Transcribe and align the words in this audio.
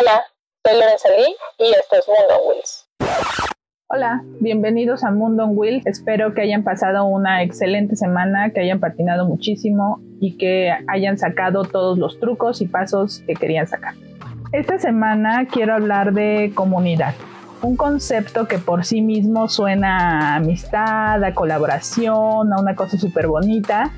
Hola, 0.00 0.22
soy 0.64 0.78
Lorenza 0.78 1.08
Lee 1.08 1.34
y 1.58 1.70
esto 1.72 1.96
es 1.96 2.06
Mundo 2.06 2.48
Wheels. 2.48 2.88
Hola, 3.88 4.22
bienvenidos 4.38 5.02
a 5.02 5.10
Mundo 5.10 5.42
on 5.42 5.58
Wheels. 5.58 5.86
Espero 5.86 6.34
que 6.34 6.42
hayan 6.42 6.62
pasado 6.62 7.04
una 7.06 7.42
excelente 7.42 7.96
semana, 7.96 8.50
que 8.50 8.60
hayan 8.60 8.78
patinado 8.78 9.26
muchísimo 9.26 10.00
y 10.20 10.36
que 10.36 10.72
hayan 10.86 11.18
sacado 11.18 11.64
todos 11.64 11.98
los 11.98 12.20
trucos 12.20 12.60
y 12.60 12.68
pasos 12.68 13.24
que 13.26 13.34
querían 13.34 13.66
sacar. 13.66 13.94
Esta 14.52 14.78
semana 14.78 15.48
quiero 15.50 15.74
hablar 15.74 16.12
de 16.12 16.52
comunidad 16.54 17.14
un 17.62 17.76
concepto 17.76 18.46
que 18.46 18.58
por 18.58 18.84
sí 18.84 19.02
mismo 19.02 19.48
suena 19.48 20.34
a 20.34 20.36
amistad, 20.36 21.22
a 21.22 21.34
colaboración, 21.34 22.52
a 22.52 22.60
una 22.60 22.74
cosa 22.76 22.96
súper 22.98 23.26
bonita, 23.26 23.90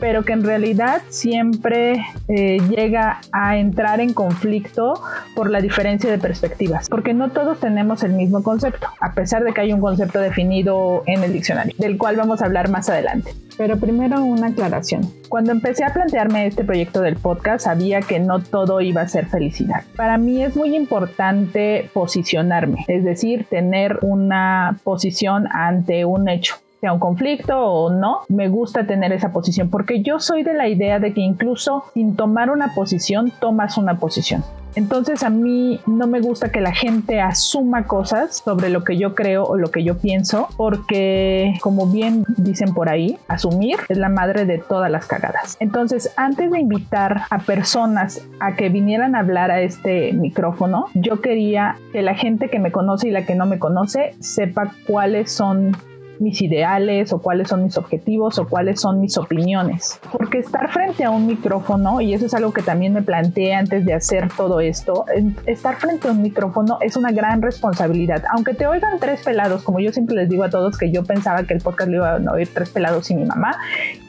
pero 0.00 0.24
que 0.24 0.32
en 0.32 0.42
realidad 0.42 1.02
siempre 1.10 2.04
eh, 2.28 2.58
llega 2.68 3.20
a 3.32 3.58
entrar 3.58 4.00
en 4.00 4.14
conflicto 4.14 5.00
por 5.36 5.50
la 5.50 5.60
diferencia 5.60 6.10
de 6.10 6.18
perspectivas, 6.18 6.88
porque 6.88 7.14
no 7.14 7.30
todos 7.30 7.60
tenemos 7.60 8.02
el 8.02 8.14
mismo 8.14 8.42
concepto, 8.42 8.88
a 9.00 9.12
pesar 9.12 9.44
de 9.44 9.52
que 9.52 9.60
hay 9.60 9.72
un 9.72 9.80
concepto 9.80 10.18
definido 10.18 11.02
en 11.06 11.22
el 11.22 11.32
diccionario, 11.32 11.74
del 11.78 11.98
cual 11.98 12.16
vamos 12.16 12.42
a 12.42 12.46
hablar 12.46 12.70
más 12.70 12.88
adelante. 12.88 13.32
Pero 13.56 13.76
primero 13.76 14.24
una 14.24 14.48
aclaración. 14.48 15.02
Cuando 15.28 15.52
empecé 15.52 15.84
a 15.84 15.92
plantearme 15.92 16.46
este 16.46 16.64
proyecto 16.64 17.02
del 17.02 17.16
podcast, 17.16 17.66
sabía 17.66 18.00
que 18.00 18.18
no 18.18 18.40
todo 18.40 18.80
iba 18.80 19.02
a 19.02 19.08
ser 19.08 19.26
felicidad. 19.26 19.84
Para 19.96 20.16
mí 20.16 20.42
es 20.42 20.56
muy 20.56 20.74
importante 20.74 21.90
posicionarme, 21.92 22.84
es 22.88 23.04
decir, 23.04 23.44
tener 23.50 23.98
una 24.00 24.78
posición 24.82 25.46
ante 25.50 26.06
un 26.06 26.28
hecho 26.30 26.56
sea 26.80 26.92
un 26.92 26.98
conflicto 26.98 27.58
o 27.58 27.90
no, 27.90 28.20
me 28.28 28.48
gusta 28.48 28.86
tener 28.86 29.12
esa 29.12 29.32
posición 29.32 29.68
porque 29.70 30.02
yo 30.02 30.18
soy 30.18 30.42
de 30.42 30.54
la 30.54 30.68
idea 30.68 30.98
de 30.98 31.12
que 31.12 31.20
incluso 31.20 31.84
sin 31.94 32.16
tomar 32.16 32.50
una 32.50 32.74
posición, 32.74 33.32
tomas 33.38 33.76
una 33.76 33.98
posición. 33.98 34.42
Entonces 34.76 35.22
a 35.22 35.30
mí 35.30 35.80
no 35.86 36.06
me 36.06 36.20
gusta 36.20 36.52
que 36.52 36.60
la 36.60 36.72
gente 36.72 37.20
asuma 37.20 37.84
cosas 37.84 38.42
sobre 38.44 38.70
lo 38.70 38.84
que 38.84 38.96
yo 38.96 39.14
creo 39.14 39.44
o 39.44 39.56
lo 39.56 39.70
que 39.70 39.82
yo 39.82 39.98
pienso, 39.98 40.48
porque 40.56 41.54
como 41.60 41.86
bien 41.86 42.24
dicen 42.36 42.72
por 42.72 42.88
ahí, 42.88 43.18
asumir 43.28 43.78
es 43.88 43.98
la 43.98 44.08
madre 44.08 44.44
de 44.44 44.58
todas 44.58 44.90
las 44.90 45.06
cagadas. 45.06 45.56
Entonces 45.60 46.12
antes 46.16 46.50
de 46.50 46.60
invitar 46.60 47.22
a 47.30 47.38
personas 47.38 48.22
a 48.38 48.54
que 48.54 48.68
vinieran 48.68 49.16
a 49.16 49.20
hablar 49.20 49.50
a 49.50 49.60
este 49.60 50.12
micrófono, 50.12 50.86
yo 50.94 51.20
quería 51.20 51.76
que 51.92 52.02
la 52.02 52.14
gente 52.14 52.48
que 52.48 52.60
me 52.60 52.70
conoce 52.70 53.08
y 53.08 53.10
la 53.10 53.26
que 53.26 53.34
no 53.34 53.46
me 53.46 53.58
conoce 53.58 54.14
sepa 54.20 54.72
cuáles 54.86 55.32
son 55.32 55.76
mis 56.20 56.40
ideales 56.42 57.12
o 57.12 57.20
cuáles 57.20 57.48
son 57.48 57.64
mis 57.64 57.76
objetivos 57.78 58.38
o 58.38 58.46
cuáles 58.46 58.80
son 58.80 59.00
mis 59.00 59.16
opiniones. 59.16 59.98
Porque 60.12 60.38
estar 60.38 60.70
frente 60.70 61.02
a 61.02 61.10
un 61.10 61.26
micrófono, 61.26 62.00
y 62.00 62.12
eso 62.12 62.26
es 62.26 62.34
algo 62.34 62.52
que 62.52 62.62
también 62.62 62.92
me 62.92 63.02
planteé 63.02 63.54
antes 63.54 63.84
de 63.86 63.94
hacer 63.94 64.28
todo 64.36 64.60
esto, 64.60 65.06
estar 65.46 65.76
frente 65.76 66.08
a 66.08 66.12
un 66.12 66.22
micrófono 66.22 66.78
es 66.82 66.96
una 66.96 67.10
gran 67.10 67.40
responsabilidad. 67.40 68.22
Aunque 68.32 68.52
te 68.54 68.66
oigan 68.66 69.00
tres 69.00 69.22
pelados, 69.22 69.62
como 69.62 69.80
yo 69.80 69.92
siempre 69.92 70.14
les 70.14 70.28
digo 70.28 70.44
a 70.44 70.50
todos 70.50 70.76
que 70.76 70.92
yo 70.92 71.04
pensaba 71.04 71.44
que 71.44 71.54
el 71.54 71.62
podcast 71.62 71.90
lo 71.90 71.96
iban 71.96 72.28
a 72.28 72.32
oír 72.32 72.48
tres 72.52 72.68
pelados 72.68 73.10
y 73.10 73.14
mi 73.14 73.24
mamá, 73.24 73.56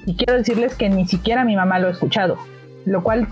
y 0.06 0.16
quiero 0.16 0.38
decirles 0.38 0.75
que 0.75 0.90
ni 0.90 1.08
siquiera 1.08 1.46
mi 1.46 1.56
mamá 1.56 1.80
lo 1.80 1.88
ha 1.88 1.92
escuchado, 1.92 2.38
lo 2.86 3.02
cual 3.03 3.28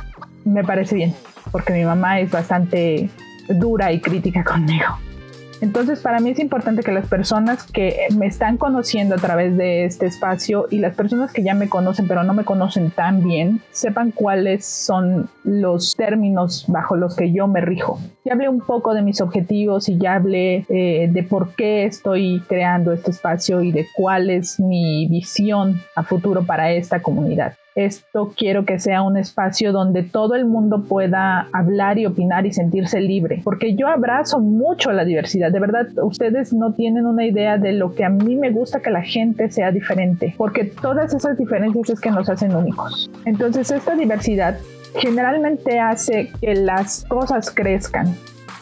me 0.45 0.63
parece 0.63 0.95
bien, 0.95 1.13
porque 1.51 1.73
mi 1.73 1.83
mamá 1.83 2.21
es 2.21 2.31
bastante 2.31 3.09
dura 3.49 3.91
y 3.91 3.99
crítica 3.99 4.43
conmigo. 4.43 4.85
Entonces, 5.61 5.99
para 5.99 6.19
mí 6.19 6.29
es 6.29 6.39
importante 6.39 6.83
que 6.83 6.91
las 6.91 7.07
personas 7.07 7.63
que 7.63 8.07
me 8.15 8.27
están 8.27 8.57
conociendo 8.57 9.15
a 9.15 9.17
través 9.17 9.57
de 9.57 9.85
este 9.85 10.05
espacio 10.05 10.67
y 10.69 10.79
las 10.79 10.95
personas 10.95 11.33
que 11.33 11.43
ya 11.43 11.53
me 11.53 11.67
conocen 11.67 12.07
pero 12.07 12.23
no 12.23 12.33
me 12.33 12.45
conocen 12.45 12.91
tan 12.91 13.23
bien, 13.23 13.61
sepan 13.71 14.11
cuáles 14.11 14.65
son 14.65 15.29
los 15.43 15.95
términos 15.95 16.65
bajo 16.67 16.95
los 16.95 17.15
que 17.15 17.31
yo 17.31 17.47
me 17.47 17.61
rijo. 17.61 17.99
Ya 18.23 18.33
hablé 18.33 18.47
un 18.47 18.61
poco 18.61 18.93
de 18.93 19.01
mis 19.01 19.21
objetivos 19.21 19.89
y 19.89 19.97
ya 19.97 20.15
hablé 20.15 20.65
eh, 20.69 21.09
de 21.11 21.23
por 21.23 21.55
qué 21.55 21.85
estoy 21.85 22.41
creando 22.47 22.93
este 22.93 23.11
espacio 23.11 23.61
y 23.61 23.71
de 23.71 23.85
cuál 23.95 24.29
es 24.29 24.59
mi 24.59 25.07
visión 25.07 25.81
a 25.95 26.03
futuro 26.03 26.43
para 26.43 26.71
esta 26.71 27.01
comunidad 27.01 27.53
esto 27.85 28.33
quiero 28.35 28.65
que 28.65 28.79
sea 28.79 29.01
un 29.01 29.17
espacio 29.17 29.71
donde 29.71 30.03
todo 30.03 30.35
el 30.35 30.45
mundo 30.45 30.83
pueda 30.83 31.47
hablar 31.53 31.97
y 31.97 32.05
opinar 32.05 32.45
y 32.45 32.51
sentirse 32.51 32.99
libre, 32.99 33.41
porque 33.43 33.75
yo 33.75 33.87
abrazo 33.87 34.39
mucho 34.39 34.91
la 34.91 35.05
diversidad, 35.05 35.51
de 35.51 35.59
verdad, 35.59 35.87
ustedes 36.03 36.53
no 36.53 36.73
tienen 36.73 37.05
una 37.05 37.25
idea 37.25 37.57
de 37.57 37.73
lo 37.73 37.93
que 37.95 38.03
a 38.03 38.09
mí 38.09 38.35
me 38.35 38.51
gusta 38.51 38.81
que 38.81 38.89
la 38.89 39.01
gente 39.01 39.49
sea 39.49 39.71
diferente, 39.71 40.33
porque 40.37 40.65
todas 40.65 41.13
esas 41.13 41.37
diferencias 41.37 41.89
es 41.89 41.99
que 41.99 42.11
nos 42.11 42.29
hacen 42.29 42.55
únicos. 42.55 43.09
Entonces 43.25 43.71
esta 43.71 43.95
diversidad 43.95 44.57
generalmente 44.95 45.79
hace 45.79 46.31
que 46.41 46.55
las 46.55 47.05
cosas 47.05 47.51
crezcan. 47.51 48.15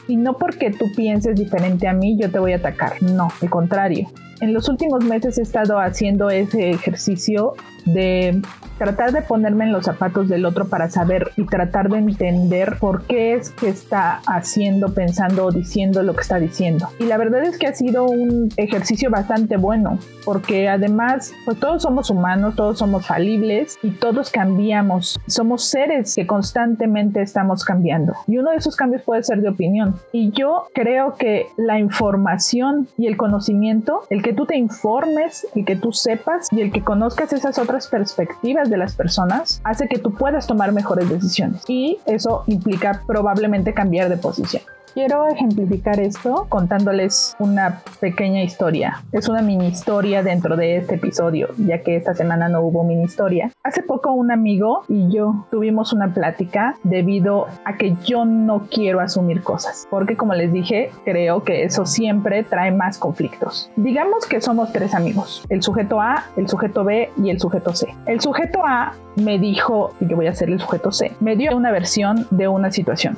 Y 0.08 0.16
no 0.16 0.38
porque 0.38 0.72
tú 0.72 0.86
pienses 0.96 1.36
diferente 1.36 1.88
a 1.88 1.94
mí, 1.94 2.18
yo 2.18 2.32
te 2.32 2.40
voy 2.40 2.54
a 2.54 2.58
atacar. 2.58 3.02
No, 3.02 3.28
al 3.42 3.50
contrario. 3.50 4.08
En 4.40 4.54
los 4.54 4.70
últimos 4.70 5.04
meses 5.04 5.38
he 5.38 5.42
estado 5.42 5.80
haciendo 5.80 6.30
ese 6.30 6.70
ejercicio 6.70 7.54
de 7.86 8.42
tratar 8.78 9.12
de 9.12 9.22
ponerme 9.22 9.66
en 9.66 9.74
los 9.74 9.86
zapatos 9.86 10.30
del 10.30 10.46
otro 10.46 10.68
para 10.68 10.90
saber 10.90 11.32
y 11.36 11.46
tratar 11.46 11.90
de 11.90 11.98
entender 11.98 12.78
por 12.80 13.04
qué 13.04 13.34
es 13.34 13.52
que 13.52 13.70
está 13.70 14.22
haciendo, 14.28 14.94
pensando 14.94 15.46
o 15.46 15.52
diciendo 15.52 16.04
lo 16.04 16.16
que 16.16 16.22
está 16.22 16.40
diciendo. 16.40 16.90
Y 17.00 17.06
la 17.06 17.18
verdad 17.18 17.44
es 17.44 17.58
que 17.58 17.68
ha 17.68 17.74
sido 17.74 18.06
un 18.06 18.50
ejercicio 18.58 19.10
bastante 19.10 19.58
bueno, 19.58 20.00
porque 20.26 20.70
además, 20.70 21.34
pues 21.46 21.60
todos 21.60 21.84
somos 21.84 22.10
humanos, 22.10 22.56
todos 22.56 22.80
somos 22.80 23.06
falibles 23.06 23.78
y 23.82 23.92
todos 23.92 24.30
cambiamos. 24.30 25.20
Somos 25.28 25.66
seres 25.66 26.16
que 26.16 26.28
constantemente 26.28 27.22
estamos 27.22 27.64
cambiando. 27.64 28.14
Y 28.28 28.38
uno 28.38 28.52
de 28.52 28.58
esos 28.58 28.76
cambios 28.76 29.02
puede 29.04 29.24
ser 29.24 29.42
de 29.42 29.50
opinión. 29.50 29.96
Y 30.12 30.32
yo 30.32 30.68
creo 30.74 31.16
que 31.16 31.48
la 31.58 31.80
información 31.80 32.88
y 32.98 33.08
el 33.08 33.18
conocimiento, 33.18 34.04
el 34.10 34.22
que 34.22 34.34
tú 34.34 34.46
te 34.46 34.58
informes, 34.58 35.48
el 35.56 35.66
que 35.66 35.76
tú 35.76 35.92
sepas 35.92 36.48
y 36.52 36.62
el 36.62 36.72
que 36.72 36.84
conozcas 36.84 37.34
esas 37.34 37.58
otras 37.58 37.88
perspectivas, 37.88 38.67
de 38.70 38.78
las 38.78 38.96
personas 38.96 39.62
hace 39.64 39.88
que 39.88 40.00
tú 40.00 40.14
puedas 40.14 40.48
tomar 40.48 40.72
mejores 40.72 41.10
decisiones 41.10 41.64
y 41.68 42.00
eso 42.06 42.44
implica 42.48 43.02
probablemente 43.06 43.74
cambiar 43.74 44.10
de 44.10 44.18
posición. 44.18 44.64
Quiero 44.97 45.28
ejemplificar 45.28 46.00
esto 46.00 46.47
contándoles 46.50 47.35
una 47.38 47.84
pequeña 48.00 48.41
historia. 48.41 49.03
Es 49.12 49.30
una 49.30 49.44
mini 49.44 49.68
historia 49.68 50.24
dentro 50.24 50.58
de 50.58 50.78
este 50.78 50.96
episodio, 50.96 51.50
ya 51.59 51.84
que 51.84 51.96
esta 51.96 52.16
semana 52.16 52.50
no 52.50 52.62
hubo 52.62 52.84
mini 52.84 53.03
historia. 53.03 53.52
Hace 53.63 53.84
poco 53.84 54.12
un 54.13 54.31
amigo 54.31 54.86
y 54.90 55.07
yo 55.12 55.46
tuvimos 55.52 55.94
una 55.94 56.16
plática 56.16 56.78
debido 56.81 57.46
a 57.63 57.78
que 57.78 57.96
yo 58.06 58.25
no 58.25 58.66
quiero 58.72 59.00
asumir 59.00 59.44
cosas, 59.44 59.88
porque 59.91 60.18
como 60.18 60.34
les 60.34 60.52
dije, 60.52 60.90
creo 61.06 61.44
que 61.44 61.63
eso 61.63 61.86
siempre 61.86 62.41
trae 62.41 62.72
más 62.72 62.97
conflictos. 62.97 63.69
Digamos 63.75 64.25
que 64.25 64.41
somos 64.41 64.72
tres 64.72 64.96
amigos, 64.96 65.46
el 65.50 65.62
sujeto 65.62 66.02
A, 66.02 66.24
el 66.38 66.50
sujeto 66.50 66.84
B 66.84 67.12
y 67.24 67.30
el 67.30 67.40
sujeto 67.40 67.75
C. 67.75 67.94
El 68.07 68.19
sujeto 68.19 68.66
A 68.66 68.94
me 69.18 69.38
dijo, 69.38 69.94
y 70.00 70.07
yo 70.07 70.16
voy 70.16 70.25
a 70.25 70.34
ser 70.34 70.50
el 70.50 70.59
sujeto 70.59 70.91
C, 70.91 71.12
me 71.19 71.36
dio 71.36 71.56
una 71.56 71.69
versión 71.69 72.25
de 72.31 72.47
una 72.47 72.72
situación 72.72 73.16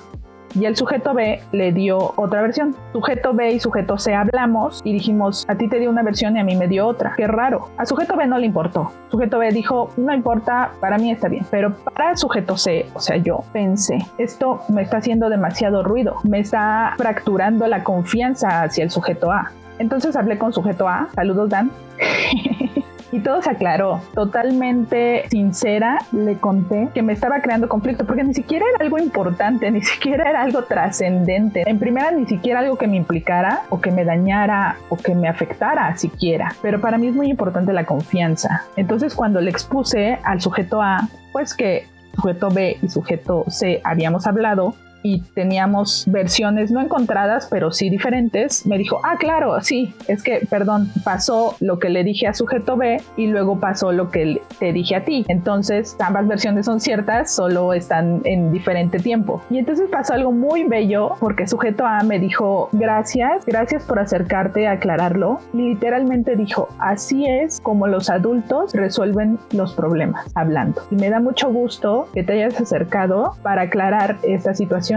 y 0.55 0.65
el 0.65 0.75
sujeto 0.75 1.13
B 1.13 1.41
le 1.51 1.71
dio 1.71 2.13
otra 2.15 2.41
versión. 2.41 2.75
Sujeto 2.93 3.33
B 3.33 3.51
y 3.51 3.59
sujeto 3.59 3.97
C 3.97 4.13
hablamos 4.13 4.81
y 4.83 4.93
dijimos, 4.93 5.45
a 5.47 5.55
ti 5.55 5.67
te 5.67 5.79
dio 5.79 5.89
una 5.89 6.03
versión 6.03 6.35
y 6.37 6.39
a 6.39 6.43
mí 6.43 6.55
me 6.55 6.67
dio 6.67 6.87
otra. 6.87 7.13
Qué 7.15 7.27
raro. 7.27 7.69
A 7.77 7.85
sujeto 7.85 8.15
B 8.15 8.27
no 8.27 8.37
le 8.37 8.45
importó. 8.45 8.91
Sujeto 9.09 9.39
B 9.39 9.51
dijo, 9.51 9.89
no 9.97 10.13
importa, 10.13 10.71
para 10.79 10.97
mí 10.97 11.11
está 11.11 11.27
bien. 11.27 11.45
Pero 11.51 11.75
para 11.75 12.15
sujeto 12.15 12.57
C, 12.57 12.87
o 12.93 12.99
sea, 12.99 13.17
yo 13.17 13.43
pensé, 13.53 13.99
esto 14.17 14.61
me 14.69 14.81
está 14.81 14.97
haciendo 14.97 15.29
demasiado 15.29 15.83
ruido, 15.83 16.15
me 16.23 16.39
está 16.39 16.93
fracturando 16.97 17.67
la 17.67 17.83
confianza 17.83 18.63
hacia 18.63 18.83
el 18.83 18.91
sujeto 18.91 19.31
A. 19.31 19.51
Entonces 19.77 20.15
hablé 20.15 20.37
con 20.37 20.53
sujeto 20.53 20.87
A, 20.87 21.09
saludos 21.15 21.49
Dan. 21.49 21.71
y 23.11 23.19
todo 23.19 23.41
se 23.41 23.49
aclaró. 23.49 24.01
Totalmente 24.13 25.27
sincera, 25.29 25.99
le 26.11 26.37
conté 26.37 26.89
que 26.93 27.01
me 27.01 27.13
estaba 27.13 27.41
creando 27.41 27.69
conflicto 27.69 28.05
porque 28.05 28.23
ni 28.23 28.33
siquiera 28.33 28.65
era 28.73 28.83
algo 28.83 28.97
importante, 28.97 29.69
ni 29.71 29.81
siquiera 29.81 30.29
era 30.29 30.41
algo 30.41 30.63
trascendente. 30.63 31.63
En 31.65 31.79
primera, 31.79 32.11
ni 32.11 32.25
siquiera 32.25 32.59
algo 32.59 32.77
que 32.77 32.87
me 32.87 32.97
implicara 32.97 33.63
o 33.69 33.79
que 33.79 33.91
me 33.91 34.05
dañara 34.05 34.77
o 34.89 34.97
que 34.97 35.15
me 35.15 35.27
afectara 35.27 35.95
siquiera. 35.97 36.53
Pero 36.61 36.81
para 36.81 36.97
mí 36.97 37.07
es 37.07 37.15
muy 37.15 37.29
importante 37.29 37.73
la 37.73 37.85
confianza. 37.85 38.63
Entonces, 38.75 39.15
cuando 39.15 39.41
le 39.41 39.49
expuse 39.49 40.19
al 40.23 40.41
sujeto 40.41 40.81
A, 40.81 41.07
pues 41.31 41.53
que 41.53 41.87
sujeto 42.15 42.49
B 42.49 42.77
y 42.81 42.89
sujeto 42.89 43.45
C 43.47 43.81
habíamos 43.83 44.27
hablado, 44.27 44.75
y 45.03 45.21
teníamos 45.33 46.05
versiones 46.07 46.71
no 46.71 46.81
encontradas, 46.81 47.47
pero 47.49 47.71
sí 47.71 47.89
diferentes, 47.89 48.65
me 48.65 48.77
dijo, 48.77 49.01
ah, 49.03 49.17
claro, 49.17 49.59
sí, 49.61 49.93
es 50.07 50.23
que, 50.23 50.45
perdón, 50.49 50.91
pasó 51.03 51.55
lo 51.59 51.79
que 51.79 51.89
le 51.89 52.03
dije 52.03 52.27
a 52.27 52.33
sujeto 52.33 52.75
B 52.77 53.01
y 53.17 53.27
luego 53.27 53.59
pasó 53.59 53.91
lo 53.91 54.11
que 54.11 54.41
te 54.59 54.73
dije 54.73 54.95
a 54.95 55.05
ti. 55.05 55.25
Entonces, 55.27 55.95
ambas 55.99 56.27
versiones 56.27 56.65
son 56.65 56.79
ciertas, 56.79 57.33
solo 57.33 57.73
están 57.73 58.21
en 58.25 58.51
diferente 58.51 58.99
tiempo. 58.99 59.41
Y 59.49 59.59
entonces 59.59 59.87
pasó 59.89 60.13
algo 60.13 60.31
muy 60.31 60.63
bello 60.63 61.15
porque 61.19 61.47
sujeto 61.47 61.85
A 61.85 62.03
me 62.03 62.19
dijo, 62.19 62.69
gracias, 62.71 63.45
gracias 63.45 63.83
por 63.83 63.99
acercarte 63.99 64.67
a 64.67 64.73
aclararlo. 64.73 65.39
Literalmente 65.53 66.35
dijo, 66.35 66.69
así 66.79 67.25
es 67.25 67.59
como 67.61 67.87
los 67.87 68.09
adultos 68.09 68.73
resuelven 68.73 69.39
los 69.51 69.73
problemas, 69.73 70.25
hablando. 70.35 70.81
Y 70.91 70.95
me 70.95 71.09
da 71.09 71.19
mucho 71.19 71.51
gusto 71.51 72.07
que 72.13 72.23
te 72.23 72.33
hayas 72.33 72.59
acercado 72.59 73.35
para 73.43 73.63
aclarar 73.63 74.17
esta 74.23 74.53
situación 74.53 74.88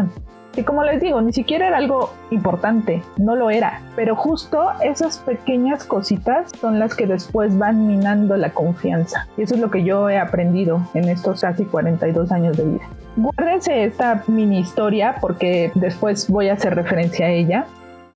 Y 0.55 0.65
como 0.65 0.85
les 0.85 1.01
digo, 1.01 1.21
ni 1.23 1.33
siquiera 1.33 1.69
era 1.69 1.79
algo 1.79 2.13
importante, 2.31 3.03
no 3.17 3.37
lo 3.37 3.51
era. 3.51 3.81
Pero 3.97 4.15
justo 4.15 4.69
esas 4.83 5.19
pequeñas 5.19 5.85
cositas 5.85 6.53
son 6.61 6.79
las 6.79 6.95
que 6.95 7.07
después 7.07 7.57
van 7.57 7.87
minando 7.87 8.37
la 8.37 8.51
confianza. 8.53 9.27
Y 9.39 9.43
eso 9.43 9.55
es 9.55 9.61
lo 9.61 9.71
que 9.71 9.83
yo 9.83 10.11
he 10.11 10.19
aprendido 10.19 10.87
en 10.93 11.09
estos 11.09 11.41
casi 11.41 11.65
42 11.65 12.31
años 12.33 12.57
de 12.57 12.65
vida. 12.65 12.89
Guárdense 13.17 13.85
esta 13.85 14.25
mini 14.27 14.61
historia 14.61 15.17
porque 15.21 15.73
después 15.75 16.29
voy 16.29 16.49
a 16.49 16.55
hacer 16.55 16.75
referencia 16.75 17.27
a 17.27 17.31
ella 17.31 17.67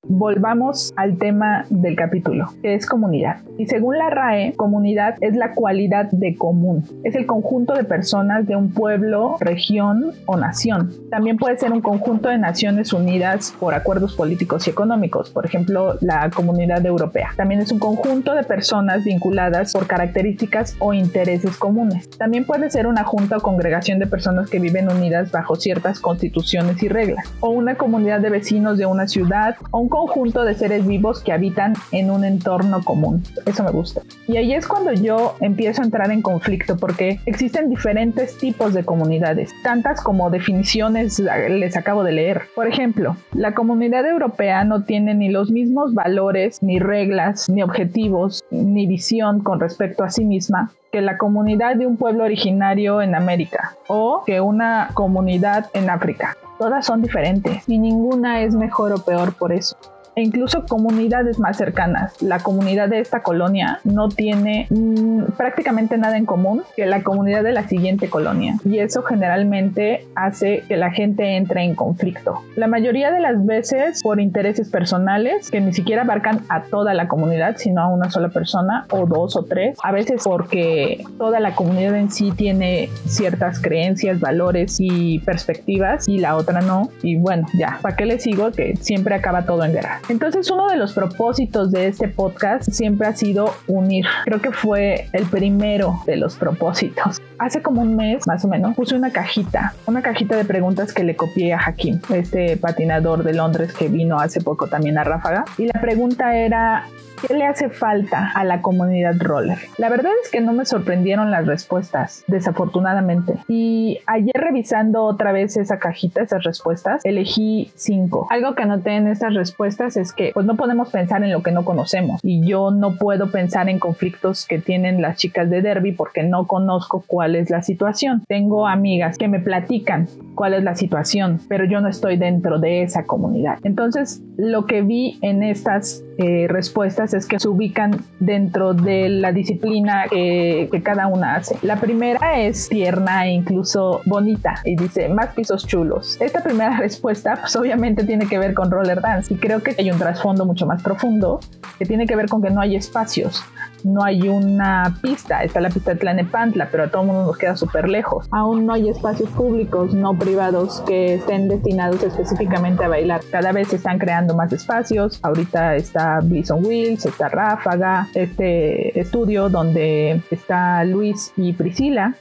volvamos 0.09 0.93
al 0.97 1.19
tema 1.19 1.65
del 1.71 1.97
capítulo, 1.97 2.47
que 2.63 2.75
es 2.75 2.87
comunidad. 2.87 3.41
Y 3.59 3.67
según 3.67 3.99
la 3.99 4.11
RAE, 4.11 4.55
comunidad 4.55 5.17
es 5.21 5.37
la 5.37 5.53
cualidad 5.53 6.11
de 6.11 6.37
común. 6.37 6.85
Es 7.05 7.15
el 7.15 7.27
conjunto 7.27 7.75
de 7.75 7.85
personas 7.85 8.47
de 8.47 8.57
un 8.57 8.71
pueblo, 8.73 9.37
región 9.41 10.13
o 10.27 10.37
nación. 10.37 10.93
También 11.11 11.37
puede 11.37 11.57
ser 11.57 11.73
un 11.73 11.81
conjunto 11.81 12.29
de 12.29 12.39
naciones 12.39 12.93
unidas 12.93 13.55
por 13.59 13.75
acuerdos 13.75 14.15
políticos 14.15 14.67
y 14.67 14.71
económicos, 14.71 15.31
por 15.31 15.47
ejemplo, 15.47 15.97
la 16.01 16.31
comunidad 16.31 16.85
europea. 16.85 17.31
También 17.37 17.61
es 17.61 17.73
un 17.73 17.79
conjunto 17.79 18.35
de 18.35 18.43
personas 18.43 19.05
vinculadas 19.05 19.73
por 19.73 19.87
características 19.87 20.77
o 20.79 20.93
intereses 20.93 21.57
comunes. 21.57 22.09
También 22.11 22.45
puede 22.45 22.71
ser 22.71 22.87
una 22.87 23.05
junta 23.05 23.39
o 23.39 23.41
congregación 23.41 23.99
de 23.99 24.07
personas 24.07 24.51
que 24.51 24.59
viven 24.59 24.91
unidas 24.91 25.31
bajo 25.31 25.57
ciertas 25.57 26.01
constituciones 26.01 26.83
y 26.83 26.89
reglas, 26.89 27.33
o 27.41 27.51
una 27.51 27.77
comunidad 27.77 28.21
de 28.21 28.31
vecinos 28.31 28.79
de 28.79 28.87
una 28.87 29.07
ciudad, 29.09 29.57
o 29.71 29.87
conjunto 29.97 30.45
de 30.45 30.53
seres 30.53 30.87
vivos 30.87 31.23
que 31.23 31.33
habitan 31.33 31.73
en 31.91 32.11
un 32.11 32.23
entorno 32.23 32.85
común. 32.85 33.23
Eso 33.47 33.65
me 33.65 33.71
gusta. 33.71 34.03
Y 34.29 34.37
ahí 34.37 34.53
es 34.53 34.69
cuando 34.69 34.93
yo 34.93 35.37
empiezo 35.41 35.81
a 35.81 35.87
entrar 35.87 36.11
en 36.11 36.21
conflicto 36.21 36.77
porque 36.77 37.19
existen 37.25 37.71
diferentes 37.71 38.37
tipos 38.37 38.75
de 38.75 38.85
comunidades, 38.85 39.53
tantas 39.63 40.03
como 40.03 40.29
definiciones 40.29 41.19
les 41.19 41.79
acabo 41.79 42.05
de 42.05 42.13
leer. 42.13 42.43
Por 42.55 42.69
ejemplo, 42.69 43.17
la 43.33 43.55
comunidad 43.55 44.07
europea 44.07 44.65
no 44.65 44.85
tiene 44.85 45.15
ni 45.15 45.31
los 45.31 45.51
mismos 45.51 45.95
valores, 45.95 46.63
ni 46.63 46.79
reglas, 46.79 47.49
ni 47.49 47.63
objetivos, 47.63 48.45
ni 48.51 48.87
visión 48.87 49.41
con 49.43 49.61
respecto 49.61 50.05
a 50.05 50.11
sí 50.11 50.27
misma 50.27 50.73
que 50.93 51.01
la 51.01 51.17
comunidad 51.17 51.77
de 51.77 51.87
un 51.87 51.97
pueblo 51.97 52.25
originario 52.25 53.01
en 53.01 53.15
América 53.15 53.77
o 53.89 54.25
que 54.27 54.43
una 54.43 54.91
comunidad 54.93 55.71
en 55.73 55.89
África. 55.89 56.37
Todas 56.59 56.87
son 56.87 57.03
diferentes 57.03 57.69
y 57.69 57.79
ninguna 57.79 58.43
es 58.43 58.55
mejor 58.55 58.93
o 58.93 58.99
peor 58.99 59.35
por 59.35 59.53
eso 59.53 59.77
e 60.17 60.23
incluso 60.23 60.65
comunidades 60.65 61.39
más 61.39 61.59
cercanas. 61.59 62.21
La 62.23 62.39
comunidad 62.39 62.89
de 62.89 63.01
esta 63.01 63.23
colonia 63.23 63.81
no 63.85 64.09
tiene 64.09 64.67
mm, 64.71 65.25
prácticamente 65.37 65.99
nada 65.99 66.17
en 66.17 66.25
común 66.25 66.63
que 66.75 66.87
la 66.87 67.03
comunidad 67.03 67.45
de 67.45 67.53
la 67.53 67.69
siguiente 67.69 68.09
colonia 68.09 68.57
y 68.65 68.79
eso 68.79 69.03
generalmente 69.03 70.07
hace 70.15 70.65
que 70.69 70.79
la 70.79 70.91
gente 70.91 71.37
entre 71.37 71.65
en 71.65 71.75
conflicto. 71.75 72.41
La 72.57 72.67
mayoría 72.67 73.11
de 73.13 73.21
las 73.21 73.45
veces 73.45 74.03
por 74.03 74.19
intereses 74.19 74.71
personales 74.71 75.51
que 75.51 75.61
ni 75.61 75.75
siquiera 75.75 76.03
abarcan 76.03 76.41
a 76.49 76.63
toda 76.63 76.95
la 76.95 77.09
comunidad 77.09 77.57
sino 77.59 77.83
a 77.83 77.89
una 77.89 78.11
sola 78.11 78.31
persona 78.31 78.87
o 78.91 79.05
dos 79.05 79.37
o 79.37 79.45
tres. 79.45 79.79
A 79.83 79.93
veces 79.93 80.23
porque 80.25 81.05
toda 81.19 81.41
la 81.41 81.55
comunidad 81.55 81.95
en 81.95 82.11
sí 82.11 82.33
tiene 82.33 82.89
ciertas 83.05 83.61
creencias, 83.61 84.19
valores 84.19 84.77
y 84.81 85.19
perspectivas 85.19 86.09
y 86.09 86.19
la 86.19 86.37
otra 86.37 86.63
no. 86.63 86.89
Y 87.03 87.17
bueno, 87.17 87.47
ya, 87.53 87.81
¿para 87.83 87.97
qué 87.97 88.07
les 88.07 88.23
sigo? 88.23 88.51
Que 88.51 88.77
siempre 88.77 89.15
acaba 89.15 89.43
todo 89.43 89.63
en 89.63 89.75
guerra. 89.75 90.01
Entonces 90.09 90.51
uno 90.51 90.69
de 90.69 90.77
los 90.77 90.93
propósitos 90.93 91.73
de 91.73 91.89
este 91.89 92.09
podcast 92.09 92.71
siempre 92.71 93.09
ha 93.09 93.15
sido 93.15 93.53
unir. 93.67 94.07
Creo 94.25 94.41
que 94.41 94.53
fue 94.53 95.09
el 95.13 95.25
primero 95.25 96.01
de 96.07 96.17
los 96.17 96.37
propósitos. 96.37 97.21
Hace 97.39 97.61
como 97.61 97.83
un 97.83 97.97
mes 97.97 98.27
más 98.27 98.45
o 98.45 98.49
menos 98.49 98.75
puse 98.77 98.95
una 98.95 99.11
cajita, 99.11 99.75
una 99.87 100.03
cajita 100.03 100.37
de 100.37 100.45
preguntas 100.45 100.93
que 100.93 101.03
le 101.03 101.17
copié 101.17 101.55
a 101.55 101.59
Hakim, 101.59 102.01
este 102.15 102.57
patinador 102.57 103.25
de 103.25 103.35
Londres 103.35 103.73
que 103.75 103.89
vino 103.89 104.19
hace 104.19 104.41
poco 104.41 104.69
también 104.69 104.97
a 104.97 105.05
Ráfaga. 105.05 105.45
Y 105.59 105.67
la 105.67 105.81
pregunta 105.81 106.37
era, 106.37 106.87
¿Qué 107.21 107.35
le 107.35 107.47
hace 107.47 107.71
falta 107.71 108.31
a 108.35 108.45
la 108.45 108.61
comunidad 108.63 109.17
roller? 109.19 109.59
La 109.79 109.89
verdad 109.89 110.13
es 110.23 110.31
que 110.31 110.41
no 110.41 110.53
me 110.53 110.67
sorprendieron 110.67 111.31
las 111.31 111.47
respuestas, 111.47 112.25
desafortunadamente. 112.27 113.35
Y 113.49 114.01
ayer 114.07 114.35
revisando 114.35 115.05
otra 115.05 115.33
vez 115.33 115.57
esa 115.57 115.79
cajita, 115.79 116.23
esas 116.23 116.45
respuestas, 116.45 117.05
elegí 117.05 117.73
cinco. 117.75 118.27
Algo 118.31 118.55
que 118.55 118.63
anoté 118.65 118.97
en 118.97 119.07
estas 119.07 119.35
respuestas 119.35 119.97
es 119.97 120.13
que 120.13 120.31
pues 120.35 120.47
no 120.47 120.57
podemos 120.57 120.91
pensar 120.91 121.23
en 121.23 121.33
lo 121.33 121.43
que 121.43 121.53
no 121.53 121.65
conocemos. 121.65 122.21
Y 122.23 122.47
yo 122.47 122.71
no 122.71 122.97
puedo 122.97 123.31
pensar 123.31 123.69
en 123.69 123.79
conflictos 123.79 124.47
que 124.47 124.59
tienen 124.59 125.01
las 125.01 125.17
chicas 125.17 125.49
de 125.49 125.63
Derby 125.63 125.93
porque 125.93 126.23
no 126.23 126.47
conozco 126.47 127.05
cuál 127.07 127.35
es 127.37 127.51
la 127.51 127.63
situación. 127.63 128.23
Tengo 128.29 128.67
amigas 128.67 129.17
que 129.17 129.29
me 129.29 129.41
platican 129.41 130.09
cuál 130.35 130.55
es 130.55 130.63
la 130.63 130.75
situación, 130.75 131.41
pero 131.49 131.65
yo 131.65 131.81
no 131.81 131.89
estoy 131.89 132.17
dentro 132.17 132.59
de 132.59 132.83
esa 132.83 133.05
comunidad. 133.05 133.59
Entonces, 133.63 134.23
lo 134.37 134.67
que 134.67 134.83
vi 134.83 135.19
en 135.23 135.43
estas 135.43 136.03
eh, 136.19 136.47
respuestas 136.49 137.06
es 137.15 137.27
que 137.27 137.39
se 137.39 137.49
ubican 137.49 138.05
dentro 138.21 138.75
de 138.75 139.09
la 139.09 139.33
disciplina 139.33 140.05
que, 140.11 140.71
cada 140.85 141.07
una 141.07 141.37
hace. 141.37 141.57
La 141.63 141.77
primera 141.77 142.39
es 142.39 142.69
tierna 142.69 143.27
e 143.27 143.33
incluso 143.33 144.03
bonita 144.05 144.61
y 144.65 144.77
dice 144.77 145.09
más 145.09 145.29
pisos 145.29 145.67
chulos. 145.67 146.17
Esta 146.21 146.43
primera 146.43 146.77
respuesta 146.79 147.37
pues 147.41 147.57
obviamente 147.57 148.05
tiene 148.05 148.27
que 148.27 148.39
ver 148.39 148.55
con 148.55 148.71
roller 148.71 149.01
dance 149.01 149.33
y 149.33 149.37
creo 149.39 149.63
que 149.63 149.75
hay 149.79 149.91
un 149.91 149.99
trasfondo 149.99 150.45
mucho 150.45 150.67
más 150.67 150.83
profundo 150.83 151.41
que 151.79 151.87
tiene 151.87 152.07
que 152.07 152.15
ver 152.15 152.29
con 152.29 152.43
que 152.43 152.51
no 152.51 152.61
hay 152.61 152.77
espacios 152.77 153.43
no 153.87 154.03
hay 154.03 154.29
una 154.29 154.99
pista, 155.01 155.45
está 155.45 155.61
la 155.61 155.71
pista 155.71 155.93
de 155.93 156.01
Tlanepantla, 156.01 156.69
pero 156.71 156.85
a 156.85 156.89
todo 156.89 157.03
el 157.03 157.09
mundo 157.09 157.27
nos 157.27 157.39
queda 157.39 157.57
súper 157.57 157.89
lejos. 157.89 158.27
Aún 158.33 158.67
no 158.67 158.75
hay 158.75 158.89
espacios 158.89 159.31
públicos, 159.31 159.95
no 159.95 160.19
privados, 160.19 160.83
que 160.87 161.15
estén 161.15 161.49
destinados 161.49 162.03
específicamente 162.03 162.85
a 162.85 162.89
bailar. 162.89 163.21
Cada 163.31 163.53
vez 163.53 163.69
se 163.69 163.77
están 163.77 163.99
creando 163.99 164.35
más 164.35 164.53
espacios. 164.53 165.21
Ahorita 165.23 165.77
está 165.77 166.19
Bliss 166.21 166.51
Wheels, 166.51 167.07
está 167.07 167.29
Ráfaga, 167.29 168.09
este 168.15 168.99
estudio 168.99 169.49
donde 169.49 170.21
está 170.31 170.83
Luis 170.85 171.33
y 171.37 171.53
Priscila, 171.53 172.17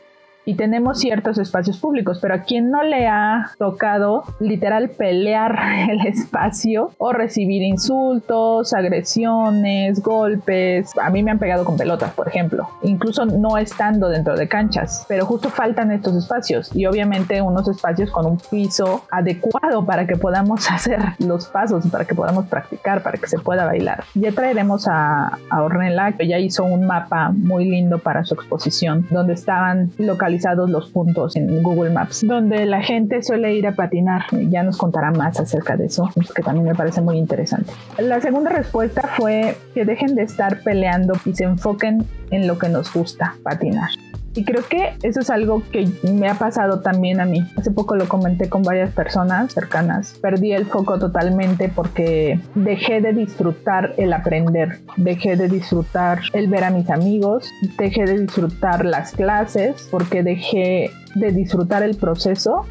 y 0.45 0.53
tenemos 0.53 0.99
ciertos 0.99 1.37
espacios 1.37 1.77
públicos, 1.77 2.19
pero 2.21 2.35
a 2.35 2.39
quien 2.43 2.69
no 2.69 2.83
le 2.83 3.07
ha 3.07 3.51
tocado 3.57 4.23
literal 4.39 4.89
pelear 4.89 5.57
el 5.89 6.05
espacio 6.05 6.91
o 6.97 7.11
recibir 7.11 7.63
insultos, 7.63 8.73
agresiones, 8.73 10.01
golpes. 10.01 10.91
A 11.01 11.09
mí 11.09 11.23
me 11.23 11.31
han 11.31 11.39
pegado 11.39 11.65
con 11.65 11.77
pelotas, 11.77 12.13
por 12.13 12.27
ejemplo, 12.27 12.69
incluso 12.83 13.25
no 13.25 13.57
estando 13.57 14.09
dentro 14.09 14.35
de 14.35 14.47
canchas, 14.47 15.05
pero 15.07 15.25
justo 15.25 15.49
faltan 15.49 15.91
estos 15.91 16.15
espacios 16.15 16.73
y 16.75 16.85
obviamente 16.85 17.41
unos 17.41 17.67
espacios 17.67 18.11
con 18.11 18.25
un 18.25 18.37
piso 18.37 19.03
adecuado 19.11 19.85
para 19.85 20.05
que 20.05 20.15
podamos 20.15 20.69
hacer 20.71 20.99
los 21.19 21.47
pasos, 21.47 21.87
para 21.87 22.05
que 22.05 22.13
podamos 22.13 22.45
practicar, 22.47 23.01
para 23.01 23.17
que 23.17 23.27
se 23.27 23.39
pueda 23.39 23.65
bailar. 23.65 24.03
Ya 24.13 24.31
traeremos 24.31 24.87
a, 24.87 25.37
a 25.49 25.63
Ornella, 25.63 26.11
que 26.11 26.27
ya 26.27 26.37
hizo 26.37 26.63
un 26.63 26.85
mapa 26.85 27.31
muy 27.31 27.65
lindo 27.65 27.97
para 27.97 28.23
su 28.23 28.35
exposición, 28.35 29.07
donde 29.09 29.33
estaban 29.33 29.91
localizados 29.97 30.34
los 30.67 30.89
puntos 30.89 31.35
en 31.35 31.63
Google 31.63 31.91
Maps, 31.91 32.25
donde 32.25 32.65
la 32.65 32.81
gente 32.81 33.21
suele 33.21 33.53
ir 33.55 33.67
a 33.67 33.73
patinar. 33.73 34.23
Ya 34.49 34.63
nos 34.63 34.77
contará 34.77 35.11
más 35.11 35.39
acerca 35.39 35.75
de 35.75 35.85
eso, 35.85 36.09
que 36.35 36.41
también 36.41 36.65
me 36.65 36.75
parece 36.75 37.01
muy 37.01 37.17
interesante. 37.17 37.71
La 37.97 38.21
segunda 38.21 38.51
respuesta 38.51 39.01
fue 39.17 39.55
que 39.73 39.85
dejen 39.85 40.15
de 40.15 40.23
estar 40.23 40.61
peleando 40.63 41.13
y 41.25 41.33
se 41.33 41.45
enfoquen 41.45 42.05
en 42.31 42.47
lo 42.47 42.57
que 42.57 42.69
nos 42.69 42.93
gusta, 42.93 43.35
patinar. 43.43 43.89
Y 44.35 44.43
creo 44.43 44.67
que 44.67 44.93
eso 45.01 45.21
es 45.21 45.29
algo 45.29 45.63
que 45.71 45.87
me 46.03 46.27
ha 46.27 46.35
pasado 46.35 46.81
también 46.81 47.21
a 47.21 47.25
mí. 47.25 47.47
Hace 47.55 47.71
poco 47.71 47.95
lo 47.95 48.07
comenté 48.07 48.49
con 48.49 48.63
varias 48.63 48.91
personas 48.91 49.53
cercanas. 49.53 50.17
Perdí 50.21 50.51
el 50.51 50.65
foco 50.65 50.99
totalmente 50.99 51.71
porque 51.73 52.39
dejé 52.53 52.99
de 52.99 53.13
disfrutar 53.13 53.93
el 53.97 54.11
aprender, 54.11 54.79
dejé 54.97 55.37
de 55.37 55.47
disfrutar 55.47 56.19
el 56.33 56.49
ver 56.49 56.65
a 56.65 56.69
mis 56.69 56.89
amigos, 56.89 57.49
dejé 57.77 58.03
de 58.03 58.19
disfrutar 58.19 58.83
las 58.83 59.13
clases 59.13 59.87
porque 59.89 60.21
dejé 60.21 60.91
de 61.15 61.31
disfrutar 61.31 61.83
el 61.83 61.95
proceso 61.95 62.65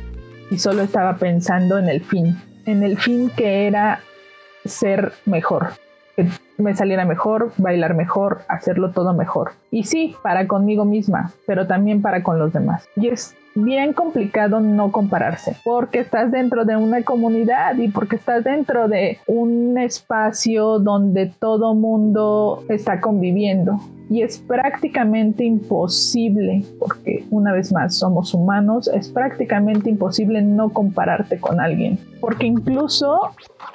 y 0.51 0.59
solo 0.59 0.83
estaba 0.83 1.17
pensando 1.17 1.79
en 1.79 1.89
el 1.89 2.03
fin, 2.05 2.39
en 2.67 2.83
el 2.83 2.99
fin 2.99 3.31
que 3.35 3.67
era 3.67 4.01
ser 4.67 5.13
mejor, 5.25 5.69
que 6.17 6.29
me 6.59 6.75
saliera 6.75 7.05
mejor, 7.05 7.53
bailar 7.59 7.95
mejor, 7.95 8.43
hacerlo 8.49 8.93
todo 8.93 9.15
mejor. 9.15 9.53
Y 9.71 9.85
sí, 9.85 10.15
para 10.23 10.47
conmigo 10.47 10.85
misma, 10.85 11.33
pero 11.47 11.67
también 11.67 12.03
para 12.03 12.23
con 12.23 12.39
los 12.39 12.53
demás. 12.53 12.89
Y 12.97 13.09
es 13.09 13.37
bien 13.55 13.93
complicado 13.93 14.61
no 14.61 14.91
compararse, 14.91 15.57
porque 15.65 16.01
estás 16.01 16.31
dentro 16.33 16.65
de 16.65 16.77
una 16.77 17.03
comunidad 17.03 17.77
y 17.77 17.89
porque 17.89 18.17
estás 18.17 18.43
dentro 18.45 18.89
de 18.89 19.19
un 19.27 19.79
espacio 19.79 20.79
donde 20.79 21.27
todo 21.27 21.75
mundo 21.75 22.65
está 22.69 23.01
conviviendo. 23.01 23.81
Y 24.11 24.23
es 24.23 24.39
prácticamente 24.39 25.45
imposible, 25.45 26.63
porque 26.79 27.25
una 27.31 27.53
vez 27.53 27.73
más 27.73 27.97
somos 27.97 28.35
humanos, 28.35 28.89
es 28.89 29.09
prácticamente 29.09 29.89
imposible 29.89 30.43
no 30.43 30.71
compararte 30.71 31.39
con 31.39 31.59
alguien, 31.59 31.99
porque 32.25 32.47
incluso 32.47 33.21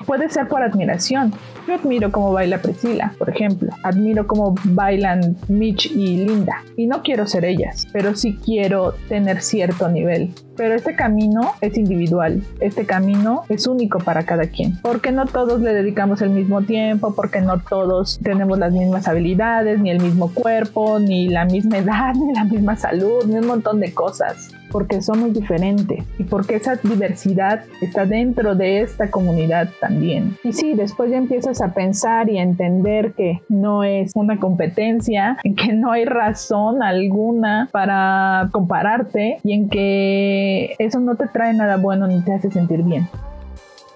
puede 0.08 0.28
ser 0.28 0.48
por 0.48 0.64
admiración. 0.64 1.32
Yo 1.68 1.76
admiro 1.76 2.12
cómo 2.12 2.34
baila 2.34 2.60
Priscila, 2.60 3.14
por 3.20 3.30
ejemplo, 3.30 3.70
admiro 3.84 4.26
cómo 4.26 4.56
bailan 4.64 5.38
Mitch 5.48 5.86
y 5.92 6.26
Linda, 6.26 6.64
y 6.76 6.88
no 6.88 7.04
quiero 7.04 7.28
ser 7.28 7.46
ellas, 7.46 7.88
pero 7.94 8.16
sí 8.16 8.40
quiero 8.44 8.96
tener 9.08 9.44
cierto 9.44 9.88
nivel. 9.88 10.34
Pero 10.58 10.74
este 10.74 10.96
camino 10.96 11.52
es 11.62 11.78
individual, 11.78 12.42
este 12.60 12.88
camino 12.88 13.44
es 13.50 13.68
único 13.68 14.00
para 14.00 14.24
cada 14.24 14.48
quien, 14.48 14.82
porque 14.82 15.12
no 15.12 15.28
todos 15.28 15.62
le 15.62 15.72
dedicamos 15.72 16.24
el 16.24 16.32
mismo 16.32 16.64
tiempo, 16.64 17.14
porque 17.14 17.42
no 17.42 17.60
todos 17.60 18.20
tenemos 18.24 18.58
las 18.58 18.74
mismas 18.74 19.08
habilidades, 19.08 19.80
ni 19.80 19.92
el 19.92 20.02
mismo 20.02 20.34
cuerpo, 20.34 20.98
ni 20.98 21.30
la 21.30 21.46
misma 21.46 21.78
edad, 21.84 22.16
ni 22.16 22.34
la 22.34 22.46
misma 22.46 22.76
salud, 22.76 23.26
ni 23.28 23.36
un 23.36 23.46
montón 23.46 23.80
de 23.80 23.94
cosas 23.94 24.50
porque 24.72 25.02
somos 25.02 25.34
diferentes 25.34 26.04
y 26.18 26.24
porque 26.24 26.56
esa 26.56 26.76
diversidad 26.76 27.64
está 27.82 28.06
dentro 28.06 28.56
de 28.56 28.82
esta 28.82 29.10
comunidad 29.10 29.70
también. 29.80 30.38
Y 30.44 30.54
sí, 30.54 30.74
después 30.74 31.12
ya 31.12 31.18
empiezas 31.18 31.62
a 31.62 31.74
pensar 31.74 32.30
y 32.30 32.38
a 32.38 32.44
entender 32.44 33.14
que 33.14 33.42
no 33.50 33.84
es 33.84 34.12
una 34.16 34.40
competencia, 34.40 35.38
en 35.44 35.56
que 35.56 35.74
no 35.74 35.92
hay 35.92 36.06
razón 36.06 36.84
alguna 36.84 37.70
para 37.72 38.50
compararte 38.52 39.38
y 39.44 39.54
en 39.54 39.70
que 39.70 40.76
eso 40.80 41.00
no 41.00 41.16
te 41.16 41.28
trae 41.28 41.54
nada 41.54 41.78
bueno 41.78 42.08
ni 42.08 42.22
te 42.22 42.34
hace 42.34 42.52
sentir 42.52 42.84
bien. 42.84 43.08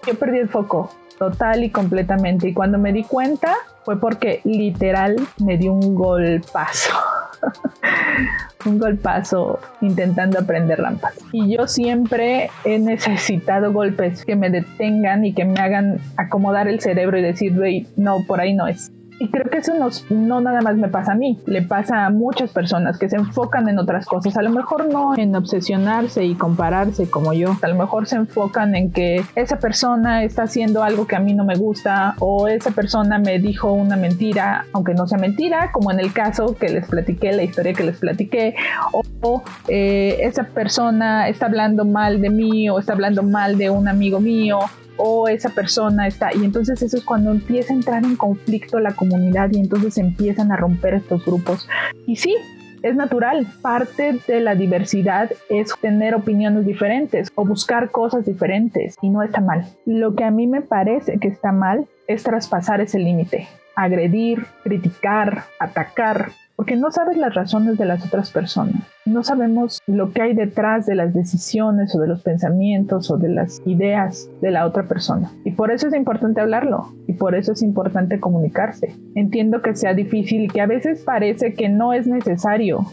Yo 0.05 0.15
perdí 0.15 0.39
el 0.39 0.49
foco 0.49 0.89
total 1.17 1.63
y 1.63 1.69
completamente 1.69 2.49
y 2.49 2.53
cuando 2.53 2.77
me 2.77 2.91
di 2.91 3.03
cuenta 3.03 3.53
fue 3.83 3.99
porque 3.99 4.41
literal 4.43 5.15
me 5.43 5.57
dio 5.57 5.73
un 5.73 5.95
golpazo. 5.95 6.91
un 8.65 8.79
golpazo 8.79 9.59
intentando 9.81 10.39
aprender 10.39 10.79
rampas. 10.79 11.13
Y 11.31 11.55
yo 11.55 11.67
siempre 11.67 12.49
he 12.63 12.79
necesitado 12.79 13.73
golpes 13.73 14.25
que 14.25 14.35
me 14.35 14.49
detengan 14.49 15.25
y 15.25 15.33
que 15.33 15.45
me 15.45 15.59
hagan 15.59 15.99
acomodar 16.17 16.67
el 16.67 16.79
cerebro 16.79 17.17
y 17.17 17.21
decir, 17.21 17.53
no, 17.95 18.23
por 18.25 18.39
ahí 18.39 18.53
no 18.53 18.67
es. 18.67 18.91
Y 19.19 19.29
creo 19.29 19.49
que 19.49 19.57
eso 19.59 19.73
no 20.09 20.41
nada 20.41 20.61
más 20.61 20.75
me 20.75 20.87
pasa 20.87 21.13
a 21.13 21.15
mí, 21.15 21.39
le 21.45 21.61
pasa 21.61 22.05
a 22.05 22.09
muchas 22.09 22.51
personas 22.51 22.97
que 22.97 23.09
se 23.09 23.15
enfocan 23.15 23.69
en 23.69 23.79
otras 23.79 24.05
cosas, 24.05 24.37
a 24.37 24.41
lo 24.41 24.49
mejor 24.49 24.91
no 24.91 25.15
en 25.15 25.35
obsesionarse 25.35 26.25
y 26.25 26.35
compararse 26.35 27.09
como 27.09 27.33
yo, 27.33 27.55
a 27.61 27.67
lo 27.67 27.75
mejor 27.75 28.07
se 28.07 28.15
enfocan 28.15 28.75
en 28.75 28.91
que 28.91 29.23
esa 29.35 29.59
persona 29.59 30.23
está 30.23 30.43
haciendo 30.43 30.83
algo 30.83 31.07
que 31.07 31.15
a 31.15 31.19
mí 31.19 31.33
no 31.33 31.45
me 31.45 31.55
gusta 31.55 32.15
o 32.19 32.47
esa 32.47 32.71
persona 32.71 33.19
me 33.19 33.39
dijo 33.39 33.71
una 33.71 33.95
mentira, 33.95 34.65
aunque 34.73 34.93
no 34.93 35.07
sea 35.07 35.17
mentira, 35.17 35.71
como 35.71 35.91
en 35.91 35.99
el 35.99 36.11
caso 36.11 36.55
que 36.55 36.69
les 36.69 36.87
platiqué, 36.87 37.31
la 37.31 37.43
historia 37.43 37.73
que 37.73 37.83
les 37.83 37.97
platiqué, 37.97 38.55
o 38.91 39.43
eh, 39.67 40.17
esa 40.21 40.43
persona 40.43 41.29
está 41.29 41.45
hablando 41.45 41.85
mal 41.85 42.21
de 42.21 42.29
mí 42.29 42.69
o 42.69 42.79
está 42.79 42.93
hablando 42.93 43.23
mal 43.23 43.57
de 43.57 43.69
un 43.69 43.87
amigo 43.87 44.19
mío 44.19 44.59
o 44.97 45.27
esa 45.27 45.49
persona 45.49 46.07
está, 46.07 46.33
y 46.33 46.43
entonces 46.43 46.81
eso 46.81 46.97
es 46.97 47.03
cuando 47.03 47.31
empieza 47.31 47.73
a 47.73 47.77
entrar 47.77 48.03
en 48.03 48.15
conflicto 48.15 48.79
la 48.79 48.93
comunidad 48.93 49.49
y 49.51 49.59
entonces 49.59 49.97
empiezan 49.97 50.51
a 50.51 50.57
romper 50.57 50.95
estos 50.95 51.25
grupos. 51.25 51.67
Y 52.05 52.15
sí, 52.17 52.35
es 52.83 52.95
natural. 52.95 53.47
Parte 53.61 54.19
de 54.27 54.39
la 54.41 54.55
diversidad 54.55 55.31
es 55.49 55.73
tener 55.81 56.13
opiniones 56.13 56.65
diferentes 56.65 57.31
o 57.35 57.45
buscar 57.45 57.91
cosas 57.91 58.25
diferentes 58.25 58.95
y 59.01 59.09
no 59.09 59.23
está 59.23 59.41
mal. 59.41 59.65
Lo 59.85 60.15
que 60.15 60.25
a 60.25 60.31
mí 60.31 60.47
me 60.47 60.61
parece 60.61 61.17
que 61.17 61.29
está 61.29 61.51
mal 61.51 61.87
es 62.07 62.23
traspasar 62.23 62.81
ese 62.81 62.99
límite, 62.99 63.47
agredir, 63.75 64.45
criticar, 64.63 65.45
atacar, 65.59 66.31
porque 66.55 66.75
no 66.75 66.91
sabes 66.91 67.17
las 67.17 67.33
razones 67.33 67.77
de 67.77 67.85
las 67.85 68.05
otras 68.05 68.31
personas. 68.31 68.75
No 69.05 69.23
sabemos 69.23 69.81
lo 69.87 70.11
que 70.11 70.21
hay 70.21 70.33
detrás 70.33 70.85
de 70.85 70.95
las 70.95 71.13
decisiones 71.13 71.95
o 71.95 71.99
de 71.99 72.07
los 72.07 72.21
pensamientos 72.21 73.09
o 73.11 73.17
de 73.17 73.29
las 73.29 73.61
ideas 73.65 74.29
de 74.41 74.51
la 74.51 74.65
otra 74.65 74.83
persona. 74.83 75.31
Y 75.43 75.51
por 75.51 75.71
eso 75.71 75.87
es 75.87 75.93
importante 75.93 76.41
hablarlo 76.41 76.93
y 77.07 77.13
por 77.13 77.35
eso 77.35 77.53
es 77.53 77.61
importante 77.61 78.19
comunicarse. 78.19 78.95
Entiendo 79.15 79.61
que 79.61 79.75
sea 79.75 79.93
difícil 79.93 80.43
y 80.43 80.47
que 80.47 80.61
a 80.61 80.67
veces 80.67 81.03
parece 81.03 81.53
que 81.53 81.69
no 81.69 81.93
es 81.93 82.07
necesario. 82.07 82.85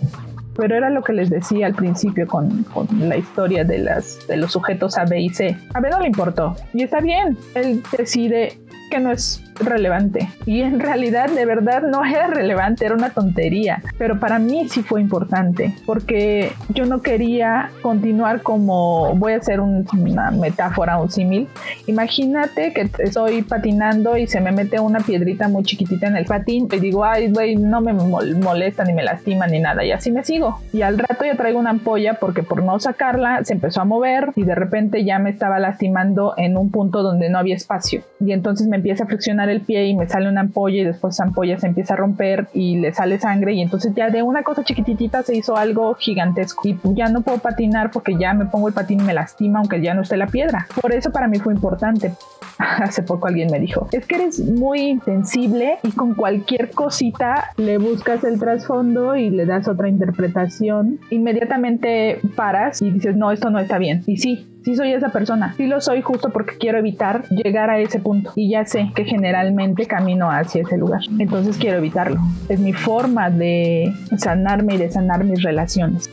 Pero 0.57 0.75
era 0.75 0.91
lo 0.91 1.03
que 1.03 1.13
les 1.13 1.31
decía 1.31 1.67
al 1.67 1.75
principio 1.75 2.27
con, 2.27 2.67
la 2.99 3.17
historia 3.17 3.65
de, 3.65 3.89
de 4.29 4.37
los 4.37 4.53
sujetos 4.53 4.99
A, 4.99 5.05
B 5.05 5.21
y 5.21 5.29
C. 5.29 5.57
A 5.75 5.81
B 5.81 5.89
no 5.91 6.01
le 6.01 6.09
importó. 6.09 6.57
Y 6.75 6.83
está 6.83 7.01
bien. 7.01 7.39
Él 7.55 7.83
decide 7.97 8.59
que 8.91 9.01
no 9.01 9.11
es 9.11 9.43
relevante. 9.61 10.29
Y 10.47 10.63
en 10.63 10.81
realidad 10.81 11.31
de 11.31 11.45
verdad 11.47 11.83
no 11.83 12.05
era 12.05 12.27
relevante, 12.27 12.87
era 12.87 12.95
una 12.95 13.11
tontería. 13.11 13.83
Pero 13.99 14.19
para 14.19 14.39
mí 14.39 14.69
sí 14.69 14.83
fue 14.83 15.01
importante, 15.01 15.75
porque 15.87 16.53
yo 16.71 16.87
no 16.87 17.03
quería 17.03 17.71
continuar 17.83 18.43
como, 18.43 19.15
voy 19.15 19.33
a 19.33 19.37
hacer 19.37 19.61
una 19.61 20.31
metáfora, 20.31 20.99
un 20.99 21.11
símil. 21.11 21.49
Imagínate 21.87 22.73
que 22.73 22.91
estoy 22.99 23.43
patinando 23.43 24.17
y 24.17 24.27
se 24.27 24.41
me 24.41 24.53
mete 24.53 24.81
una 24.81 25.01
piedrita 25.01 25.49
muy 25.49 25.63
chiquitita 25.63 26.09
en 26.09 26.17
el 26.17 26.25
patín 26.25 26.69
y 26.71 26.81
digo, 26.81 27.05
ay, 27.05 27.31
güey, 27.31 27.57
no 27.57 27.81
me 27.81 27.93
molesta 27.93 28.85
ni 28.85 28.93
me 28.93 29.03
lastima 29.03 29.47
ni 29.47 29.61
nada. 29.61 29.85
Y 29.85 29.93
así 29.93 30.11
me 30.11 30.25
sigo. 30.25 30.61
Y 30.73 30.83
al 30.83 30.99
rato 30.99 31.25
ya 31.25 31.37
traigo 31.37 31.59
una 31.59 31.71
ampolla 31.71 32.15
porque 32.15 32.43
por 32.43 32.63
no 32.63 32.79
sacarla 32.81 33.45
se 33.45 33.55
empezó 33.55 33.81
a 33.81 33.85
mover 33.85 34.33
y 34.37 34.43
de 34.43 34.55
repente 34.55 35.05
ya 35.05 35.19
me 35.19 35.31
estaba 35.31 35.59
lastimando 35.59 36.35
en 36.37 36.57
un 36.57 36.71
punto 36.71 37.03
donde 37.03 37.29
no 37.29 37.39
había 37.39 37.55
espacio. 37.55 38.03
Y 38.21 38.33
entonces 38.33 38.67
me 38.67 38.80
empieza 38.81 39.05
a 39.05 39.07
friccionar 39.07 39.49
el 39.49 39.61
pie 39.61 39.87
y 39.87 39.95
me 39.95 40.09
sale 40.09 40.29
una 40.29 40.41
ampolla 40.41 40.81
y 40.81 40.85
después 40.85 41.15
esa 41.15 41.25
ampolla 41.25 41.59
se 41.59 41.67
empieza 41.67 41.95
a 41.95 41.97
romper 41.97 42.49
y 42.55 42.79
le 42.79 42.93
sale 42.93 43.19
sangre 43.19 43.53
y 43.53 43.61
entonces 43.61 43.95
ya 43.95 44.11
de 44.11 44.23
una 44.23 44.43
cosa 44.43 44.65
chiquititita 44.65 45.23
se 45.23 45.37
hizo 45.37 45.57
algo 45.57 45.95
gigantesco 45.95 46.69
y 46.69 46.79
ya 46.95 47.09
no 47.09 47.21
puedo 47.21 47.39
patinar 47.39 47.91
porque 47.91 48.17
ya 48.19 48.35
me 48.35 48.47
pongo 48.47 48.69
el 48.69 48.75
patín 48.75 49.01
y 49.01 49.05
me 49.05 49.15
lastima 49.15 49.61
aunque 49.61 49.81
ya 49.81 49.95
no 49.95 50.03
esté 50.03 50.17
la 50.17 50.27
piedra. 50.27 50.67
Por 50.81 50.93
eso 50.93 51.13
para 51.13 51.29
mí 51.29 51.39
fue 51.39 51.55
importante. 51.55 52.13
Hace 52.59 53.03
poco 53.03 53.27
alguien 53.27 53.51
me 53.51 53.59
dijo, 53.59 53.89
es 53.93 54.07
que 54.07 54.17
eres 54.17 54.41
muy 54.41 55.01
sensible 55.05 55.79
y 55.83 55.93
con 55.93 56.15
cualquier 56.15 56.71
cosita 56.71 57.53
le 57.57 57.79
buscas 57.79 58.25
el 58.25 58.39
trasfondo 58.39 59.17
y 59.17 59.31
le 59.31 59.47
das 59.47 59.69
otra 59.69 59.89
interpretación. 59.89 60.99
Inmediatamente 61.11 62.21
paras 62.37 62.83
y 62.83 62.91
dices, 62.91 63.17
no, 63.17 63.33
esto 63.33 63.51
no 63.51 63.59
está 63.59 63.79
bien. 63.79 64.03
Y 64.07 64.19
sí, 64.19 64.47
sí 64.65 64.77
soy 64.77 64.93
esa 64.93 65.11
persona. 65.11 65.55
Sí 65.57 65.67
lo 65.67 65.81
soy 65.81 66.03
justo 66.03 66.31
porque 66.31 66.57
quiero 66.59 66.79
evitar 66.79 67.29
llegar 67.29 67.71
a 67.71 67.79
ese 67.79 67.99
punto. 68.01 68.33
Y 68.35 68.51
ya 68.51 68.65
sé 68.65 68.91
que 68.95 69.05
generalmente 69.05 69.87
camino 69.87 70.31
hacia 70.31 70.63
ese 70.63 70.77
lugar. 70.77 71.03
Entonces 71.19 71.57
quiero 71.59 71.79
evitarlo. 71.79 72.21
Es 72.49 72.61
mi 72.61 72.73
forma 72.73 73.31
de 73.31 73.93
sanarme 74.17 74.75
y 74.75 74.79
de 74.79 74.91
sanar 74.91 75.25
mis 75.25 75.43
relaciones. 75.43 76.11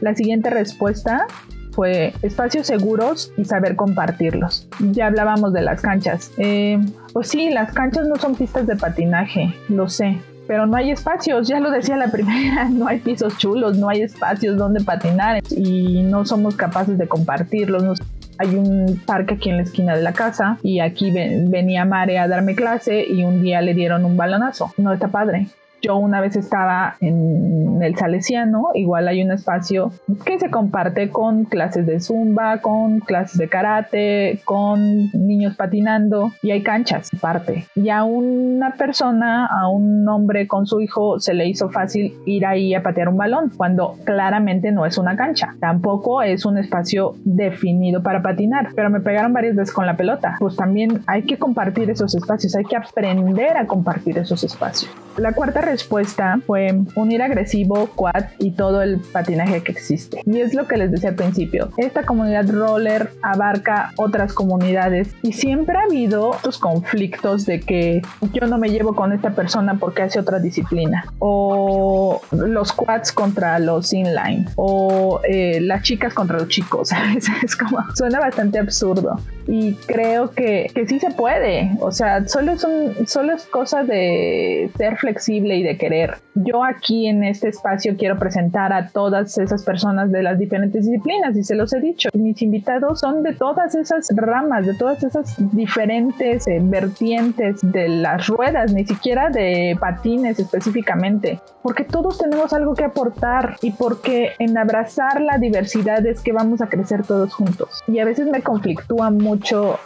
La 0.00 0.14
siguiente 0.14 0.50
respuesta 0.50 1.26
fue 1.72 2.14
espacios 2.22 2.66
seguros 2.66 3.32
y 3.36 3.44
saber 3.44 3.76
compartirlos. 3.76 4.68
Ya 4.80 5.06
hablábamos 5.06 5.52
de 5.52 5.62
las 5.62 5.82
canchas. 5.82 6.32
Eh, 6.38 6.78
pues 7.12 7.28
sí, 7.28 7.50
las 7.50 7.72
canchas 7.72 8.06
no 8.06 8.16
son 8.16 8.34
pistas 8.34 8.66
de 8.66 8.76
patinaje, 8.76 9.54
lo 9.68 9.88
sé, 9.88 10.18
pero 10.46 10.66
no 10.66 10.76
hay 10.76 10.90
espacios, 10.90 11.48
ya 11.48 11.60
lo 11.60 11.70
decía 11.70 11.96
la 11.96 12.10
primera, 12.10 12.68
no 12.70 12.86
hay 12.86 12.98
pisos 12.98 13.36
chulos, 13.38 13.76
no 13.78 13.88
hay 13.88 14.02
espacios 14.02 14.56
donde 14.56 14.82
patinar 14.82 15.42
y 15.50 16.02
no 16.02 16.24
somos 16.24 16.56
capaces 16.56 16.98
de 16.98 17.08
compartirlos. 17.08 18.00
Hay 18.38 18.54
un 18.54 19.00
parque 19.06 19.34
aquí 19.34 19.48
en 19.48 19.56
la 19.56 19.62
esquina 19.62 19.96
de 19.96 20.02
la 20.02 20.12
casa 20.12 20.58
y 20.62 20.80
aquí 20.80 21.10
venía 21.10 21.86
Mare 21.86 22.18
a 22.18 22.28
darme 22.28 22.54
clase 22.54 23.06
y 23.08 23.24
un 23.24 23.42
día 23.42 23.62
le 23.62 23.72
dieron 23.72 24.04
un 24.04 24.16
balonazo. 24.16 24.72
No 24.76 24.92
está 24.92 25.08
padre. 25.08 25.48
Yo 25.82 25.96
una 25.96 26.20
vez 26.20 26.36
estaba 26.36 26.96
en 27.00 27.82
el 27.82 27.96
Salesiano, 27.96 28.70
igual 28.74 29.08
hay 29.08 29.22
un 29.22 29.30
espacio 29.30 29.92
que 30.24 30.38
se 30.38 30.50
comparte 30.50 31.10
con 31.10 31.44
clases 31.44 31.86
de 31.86 32.00
zumba, 32.00 32.58
con 32.58 33.00
clases 33.00 33.38
de 33.38 33.48
karate, 33.48 34.40
con 34.44 35.10
niños 35.12 35.56
patinando 35.56 36.32
y 36.42 36.50
hay 36.50 36.62
canchas 36.62 37.10
aparte. 37.16 37.66
Y 37.74 37.90
a 37.90 38.04
una 38.04 38.72
persona, 38.72 39.46
a 39.46 39.68
un 39.68 40.08
hombre 40.08 40.46
con 40.46 40.66
su 40.66 40.80
hijo, 40.80 41.20
se 41.20 41.34
le 41.34 41.46
hizo 41.46 41.68
fácil 41.68 42.14
ir 42.24 42.46
ahí 42.46 42.74
a 42.74 42.82
patear 42.82 43.08
un 43.08 43.16
balón, 43.16 43.52
cuando 43.56 43.96
claramente 44.04 44.72
no 44.72 44.86
es 44.86 44.98
una 44.98 45.16
cancha. 45.16 45.54
Tampoco 45.60 46.22
es 46.22 46.46
un 46.46 46.58
espacio 46.58 47.14
definido 47.24 48.02
para 48.02 48.22
patinar, 48.22 48.68
pero 48.74 48.90
me 48.90 49.00
pegaron 49.00 49.32
varias 49.32 49.56
veces 49.56 49.74
con 49.74 49.86
la 49.86 49.96
pelota. 49.96 50.36
Pues 50.38 50.56
también 50.56 51.02
hay 51.06 51.22
que 51.22 51.38
compartir 51.38 51.90
esos 51.90 52.14
espacios, 52.14 52.56
hay 52.56 52.64
que 52.64 52.76
aprender 52.76 53.56
a 53.56 53.66
compartir 53.66 54.18
esos 54.18 54.42
espacios. 54.44 54.90
La 55.16 55.32
cuarta 55.32 55.62
respuesta 55.66 56.40
fue 56.46 56.68
unir 56.94 57.22
agresivo, 57.22 57.88
quad 57.94 58.24
y 58.38 58.52
todo 58.52 58.82
el 58.82 59.00
patinaje 59.00 59.62
que 59.62 59.72
existe. 59.72 60.22
Y 60.24 60.40
es 60.40 60.54
lo 60.54 60.66
que 60.66 60.76
les 60.76 60.90
decía 60.90 61.10
al 61.10 61.16
principio. 61.16 61.70
Esta 61.76 62.04
comunidad 62.04 62.48
roller 62.50 63.10
abarca 63.22 63.92
otras 63.96 64.32
comunidades 64.32 65.14
y 65.22 65.32
siempre 65.32 65.76
ha 65.76 65.82
habido 65.82 66.34
estos 66.34 66.58
conflictos 66.58 67.46
de 67.46 67.60
que 67.60 68.02
yo 68.32 68.46
no 68.46 68.58
me 68.58 68.70
llevo 68.70 68.94
con 68.94 69.12
esta 69.12 69.30
persona 69.30 69.78
porque 69.78 70.02
hace 70.02 70.18
otra 70.18 70.38
disciplina. 70.38 71.04
O 71.18 72.20
los 72.30 72.72
quads 72.72 73.12
contra 73.12 73.58
los 73.58 73.92
inline. 73.92 74.46
O 74.56 75.20
eh, 75.28 75.60
las 75.60 75.82
chicas 75.82 76.14
contra 76.14 76.38
los 76.38 76.48
chicos. 76.48 76.90
Es 77.42 77.56
como, 77.56 77.78
suena 77.94 78.20
bastante 78.20 78.58
absurdo. 78.58 79.16
Y 79.46 79.74
creo 79.86 80.30
que, 80.30 80.70
que 80.74 80.86
sí 80.86 80.98
se 80.98 81.10
puede. 81.10 81.70
O 81.80 81.92
sea, 81.92 82.26
solo 82.26 82.52
es, 82.52 82.64
un, 82.64 83.06
solo 83.06 83.32
es 83.32 83.46
cosa 83.46 83.84
de 83.84 84.70
ser 84.76 84.96
flexible 84.96 85.56
y 85.56 85.62
de 85.62 85.78
querer. 85.78 86.16
Yo 86.34 86.64
aquí 86.64 87.06
en 87.06 87.24
este 87.24 87.48
espacio 87.48 87.96
quiero 87.96 88.18
presentar 88.18 88.72
a 88.72 88.88
todas 88.88 89.38
esas 89.38 89.64
personas 89.64 90.10
de 90.10 90.22
las 90.22 90.38
diferentes 90.38 90.84
disciplinas 90.84 91.36
y 91.36 91.44
se 91.44 91.54
los 91.54 91.72
he 91.72 91.80
dicho. 91.80 92.08
Mis 92.14 92.42
invitados 92.42 93.00
son 93.00 93.22
de 93.22 93.34
todas 93.34 93.74
esas 93.74 94.08
ramas, 94.14 94.66
de 94.66 94.74
todas 94.74 95.02
esas 95.02 95.36
diferentes 95.54 96.46
eh, 96.46 96.58
vertientes 96.60 97.60
de 97.62 97.88
las 97.88 98.26
ruedas, 98.26 98.72
ni 98.72 98.84
siquiera 98.84 99.30
de 99.30 99.76
patines 99.78 100.38
específicamente, 100.38 101.40
porque 101.62 101.84
todos 101.84 102.18
tenemos 102.18 102.52
algo 102.52 102.74
que 102.74 102.84
aportar 102.84 103.56
y 103.62 103.72
porque 103.72 104.32
en 104.38 104.58
abrazar 104.58 105.20
la 105.20 105.38
diversidad 105.38 106.04
es 106.06 106.20
que 106.20 106.32
vamos 106.32 106.60
a 106.60 106.68
crecer 106.68 107.04
todos 107.04 107.32
juntos. 107.32 107.82
Y 107.86 107.98
a 107.98 108.04
veces 108.04 108.26
me 108.26 108.42
conflictúa 108.42 109.10
mucho 109.10 109.35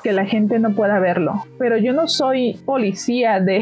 que 0.03 0.13
la 0.13 0.25
gente 0.25 0.59
no 0.59 0.75
pueda 0.75 0.99
verlo, 0.99 1.45
pero 1.59 1.77
yo 1.77 1.93
no 1.93 2.09
soy 2.09 2.61
policía 2.65 3.41
de 3.41 3.61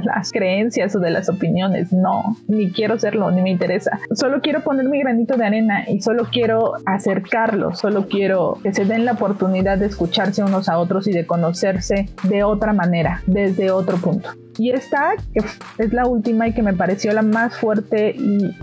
las 0.04 0.32
creencias 0.32 0.94
o 0.96 1.00
de 1.00 1.10
las 1.10 1.28
opiniones, 1.28 1.92
no, 1.92 2.36
ni 2.48 2.70
quiero 2.70 2.98
serlo, 2.98 3.30
ni 3.30 3.42
me 3.42 3.50
interesa. 3.50 3.98
Solo 4.14 4.40
quiero 4.40 4.62
poner 4.62 4.86
mi 4.86 5.00
granito 5.00 5.36
de 5.36 5.44
arena 5.44 5.84
y 5.88 6.00
solo 6.00 6.26
quiero 6.30 6.74
acercarlos, 6.86 7.78
solo 7.78 8.08
quiero 8.08 8.58
que 8.62 8.72
se 8.72 8.84
den 8.84 9.04
la 9.04 9.12
oportunidad 9.12 9.78
de 9.78 9.86
escucharse 9.86 10.42
unos 10.42 10.68
a 10.68 10.78
otros 10.78 11.06
y 11.06 11.12
de 11.12 11.26
conocerse 11.26 12.08
de 12.24 12.44
otra 12.44 12.72
manera, 12.72 13.22
desde 13.26 13.70
otro 13.70 13.96
punto. 13.96 14.30
Y 14.58 14.70
esta, 14.70 15.14
que 15.32 15.40
es 15.78 15.92
la 15.92 16.06
última 16.06 16.48
y 16.48 16.52
que 16.52 16.62
me 16.62 16.74
pareció 16.74 17.12
la 17.12 17.22
más 17.22 17.56
fuerte 17.56 18.14
y 18.16 18.54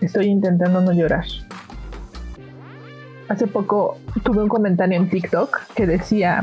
estoy 0.00 0.26
intentando 0.26 0.80
no 0.80 0.92
llorar. 0.92 1.24
Hace 3.28 3.46
poco 3.46 3.98
tuve 4.22 4.42
un 4.42 4.48
comentario 4.48 4.96
en 4.96 5.08
TikTok 5.08 5.74
que 5.74 5.86
decía, 5.86 6.42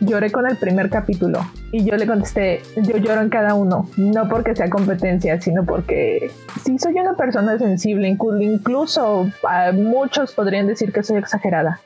lloré 0.00 0.30
con 0.30 0.46
el 0.46 0.56
primer 0.56 0.90
capítulo 0.90 1.40
y 1.70 1.84
yo 1.84 1.96
le 1.96 2.06
contesté, 2.06 2.62
yo 2.76 2.96
lloro 2.96 3.20
en 3.20 3.28
cada 3.28 3.54
uno, 3.54 3.88
no 3.96 4.28
porque 4.28 4.56
sea 4.56 4.70
competencia, 4.70 5.40
sino 5.40 5.64
porque 5.64 6.30
sí 6.62 6.78
soy 6.78 6.94
una 6.94 7.14
persona 7.14 7.58
sensible, 7.58 8.08
incluso 8.08 9.30
muchos 9.74 10.32
podrían 10.32 10.66
decir 10.66 10.92
que 10.92 11.02
soy 11.02 11.18
exagerada, 11.18 11.80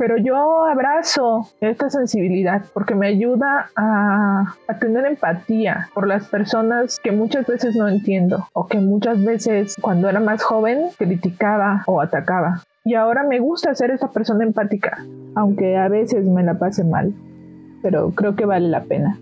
pero 0.00 0.16
yo 0.16 0.64
abrazo 0.64 1.46
esta 1.60 1.90
sensibilidad 1.90 2.62
porque 2.72 2.94
me 2.94 3.08
ayuda 3.08 3.68
a, 3.76 4.56
tener 4.80 5.04
empatía 5.04 5.90
por 5.92 6.06
las 6.06 6.26
personas 6.26 6.98
que 7.00 7.12
muchas 7.12 7.46
veces 7.46 7.76
no 7.76 7.86
entiendo 7.86 8.48
o 8.54 8.66
que 8.66 8.78
muchas 8.78 9.22
veces 9.22 9.76
cuando 9.78 10.08
era 10.08 10.18
más 10.18 10.42
joven 10.42 10.86
criticaba 10.96 11.82
o 11.86 12.00
atacaba. 12.00 12.62
Y 12.82 12.94
ahora 12.94 13.24
me 13.24 13.40
gusta 13.40 13.74
ser 13.74 13.90
esa 13.90 14.10
persona 14.10 14.42
empática, 14.42 15.04
aunque 15.34 15.76
a 15.76 15.88
veces 15.88 16.24
me 16.24 16.42
la 16.44 16.54
pase 16.54 16.82
mal, 16.82 17.12
pero 17.82 18.10
creo 18.12 18.34
que 18.36 18.46
vale 18.46 18.68
la 18.68 18.80
pena. 18.80 19.18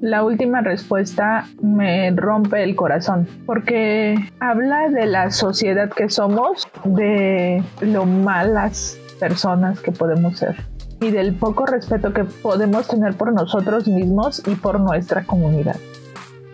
La 0.00 0.24
última 0.24 0.62
respuesta 0.62 1.44
me 1.60 2.10
rompe 2.12 2.62
el 2.62 2.76
corazón 2.76 3.28
porque 3.44 4.14
habla 4.40 4.88
de 4.88 5.04
la 5.04 5.30
sociedad 5.30 5.90
que 5.90 6.08
somos, 6.08 6.66
de 6.86 7.62
lo 7.82 8.06
malas 8.06 8.98
personas 9.18 9.80
que 9.80 9.92
podemos 9.92 10.38
ser 10.38 10.56
y 11.00 11.10
del 11.10 11.34
poco 11.34 11.66
respeto 11.66 12.12
que 12.12 12.24
podemos 12.24 12.88
tener 12.88 13.14
por 13.14 13.32
nosotros 13.32 13.86
mismos 13.86 14.42
y 14.46 14.54
por 14.54 14.80
nuestra 14.80 15.24
comunidad. 15.24 15.76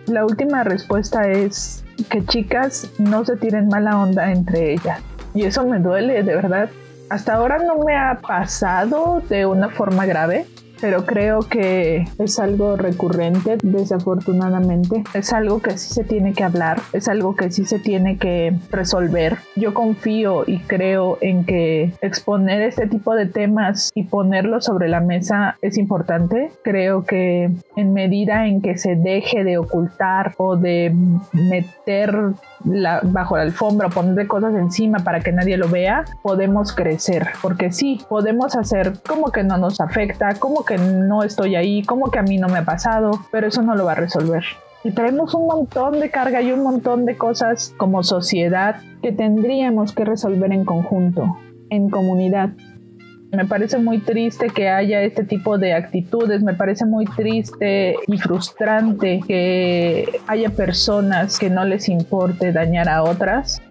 La 0.07 0.25
última 0.25 0.63
respuesta 0.63 1.29
es 1.29 1.83
que 2.09 2.25
chicas 2.25 2.89
no 2.97 3.23
se 3.23 3.37
tiren 3.37 3.67
mala 3.69 3.97
onda 3.97 4.31
entre 4.31 4.73
ellas. 4.73 4.99
Y 5.33 5.43
eso 5.43 5.65
me 5.65 5.79
duele, 5.79 6.23
de 6.23 6.35
verdad. 6.35 6.69
Hasta 7.09 7.35
ahora 7.35 7.59
no 7.59 7.83
me 7.83 7.95
ha 7.95 8.19
pasado 8.19 9.21
de 9.29 9.45
una 9.45 9.69
forma 9.69 10.05
grave, 10.05 10.45
pero 10.83 11.05
creo 11.05 11.39
que 11.39 12.05
es 12.19 12.39
algo 12.39 12.75
recurrente, 12.75 13.57
desafortunadamente. 13.63 15.01
Es 15.13 15.31
algo 15.31 15.61
que 15.61 15.77
sí 15.77 15.93
se 15.93 16.03
tiene 16.03 16.33
que 16.33 16.43
hablar, 16.43 16.81
es 16.91 17.07
algo 17.07 17.37
que 17.37 17.51
sí 17.51 17.63
se 17.63 17.79
tiene 17.79 18.17
que 18.17 18.53
resolver. 18.69 19.37
Yo 19.55 19.73
confío 19.73 20.43
y 20.45 20.59
creo 20.59 21.19
en 21.21 21.45
que 21.45 21.93
exponer 22.01 22.63
este 22.63 22.87
tipo 22.87 23.15
de 23.15 23.27
temas 23.27 23.91
y 23.95 24.03
ponerlos 24.03 24.65
sobre 24.65 24.89
la 24.89 24.99
mesa 24.99 25.55
es 25.61 25.77
importante. 25.77 26.51
Creo 26.65 27.05
que 27.05 27.49
en 27.77 27.93
medida 27.93 28.45
en 28.45 28.61
que 28.61 28.77
se 28.77 28.97
deje 28.97 29.45
de 29.45 29.57
ocultar 29.57 30.33
o 30.35 30.57
de 30.57 30.93
meter 31.31 32.33
bajo 32.65 33.37
la 33.37 33.43
alfombra 33.43 33.87
o 33.87 33.89
poner 33.89 34.27
cosas 34.27 34.55
encima 34.55 34.99
para 34.99 35.19
que 35.21 35.31
nadie 35.31 35.57
lo 35.57 35.67
vea, 35.69 36.05
podemos 36.21 36.73
crecer. 36.73 37.27
Porque 37.41 37.71
sí, 37.71 38.01
podemos 38.09 38.55
hacer 38.55 38.93
como 39.07 39.31
que 39.31 39.43
no 39.43 39.57
nos 39.57 39.79
afecta, 39.81 40.35
como 40.35 40.63
que 40.65 40.72
no 40.77 41.23
estoy 41.23 41.55
ahí, 41.55 41.83
como 41.83 42.11
que 42.11 42.19
a 42.19 42.23
mí 42.23 42.37
no 42.37 42.47
me 42.47 42.59
ha 42.59 42.65
pasado, 42.65 43.11
pero 43.31 43.47
eso 43.47 43.61
no 43.61 43.75
lo 43.75 43.85
va 43.85 43.93
a 43.93 43.95
resolver. 43.95 44.43
Y 44.83 44.91
traemos 44.91 45.33
un 45.33 45.47
montón 45.47 45.99
de 45.99 46.09
carga 46.09 46.41
y 46.41 46.51
un 46.51 46.63
montón 46.63 47.05
de 47.05 47.17
cosas 47.17 47.73
como 47.77 48.03
sociedad 48.03 48.75
que 49.01 49.11
tendríamos 49.11 49.93
que 49.93 50.03
resolver 50.03 50.51
en 50.51 50.65
conjunto, 50.65 51.37
en 51.69 51.89
comunidad. 51.89 52.49
Me 53.31 53.45
parece 53.45 53.79
muy 53.79 53.99
triste 53.99 54.47
que 54.49 54.69
haya 54.69 55.01
este 55.01 55.23
tipo 55.23 55.57
de 55.57 55.73
actitudes, 55.73 56.43
me 56.43 56.53
parece 56.53 56.85
muy 56.85 57.05
triste 57.05 57.95
y 58.05 58.17
frustrante 58.19 59.21
que 59.25 60.19
haya 60.27 60.49
personas 60.49 61.39
que 61.39 61.49
no 61.49 61.65
les 61.65 61.89
importe 61.89 62.51
dañar 62.51 62.89
a 62.89 63.03
otras 63.03 63.61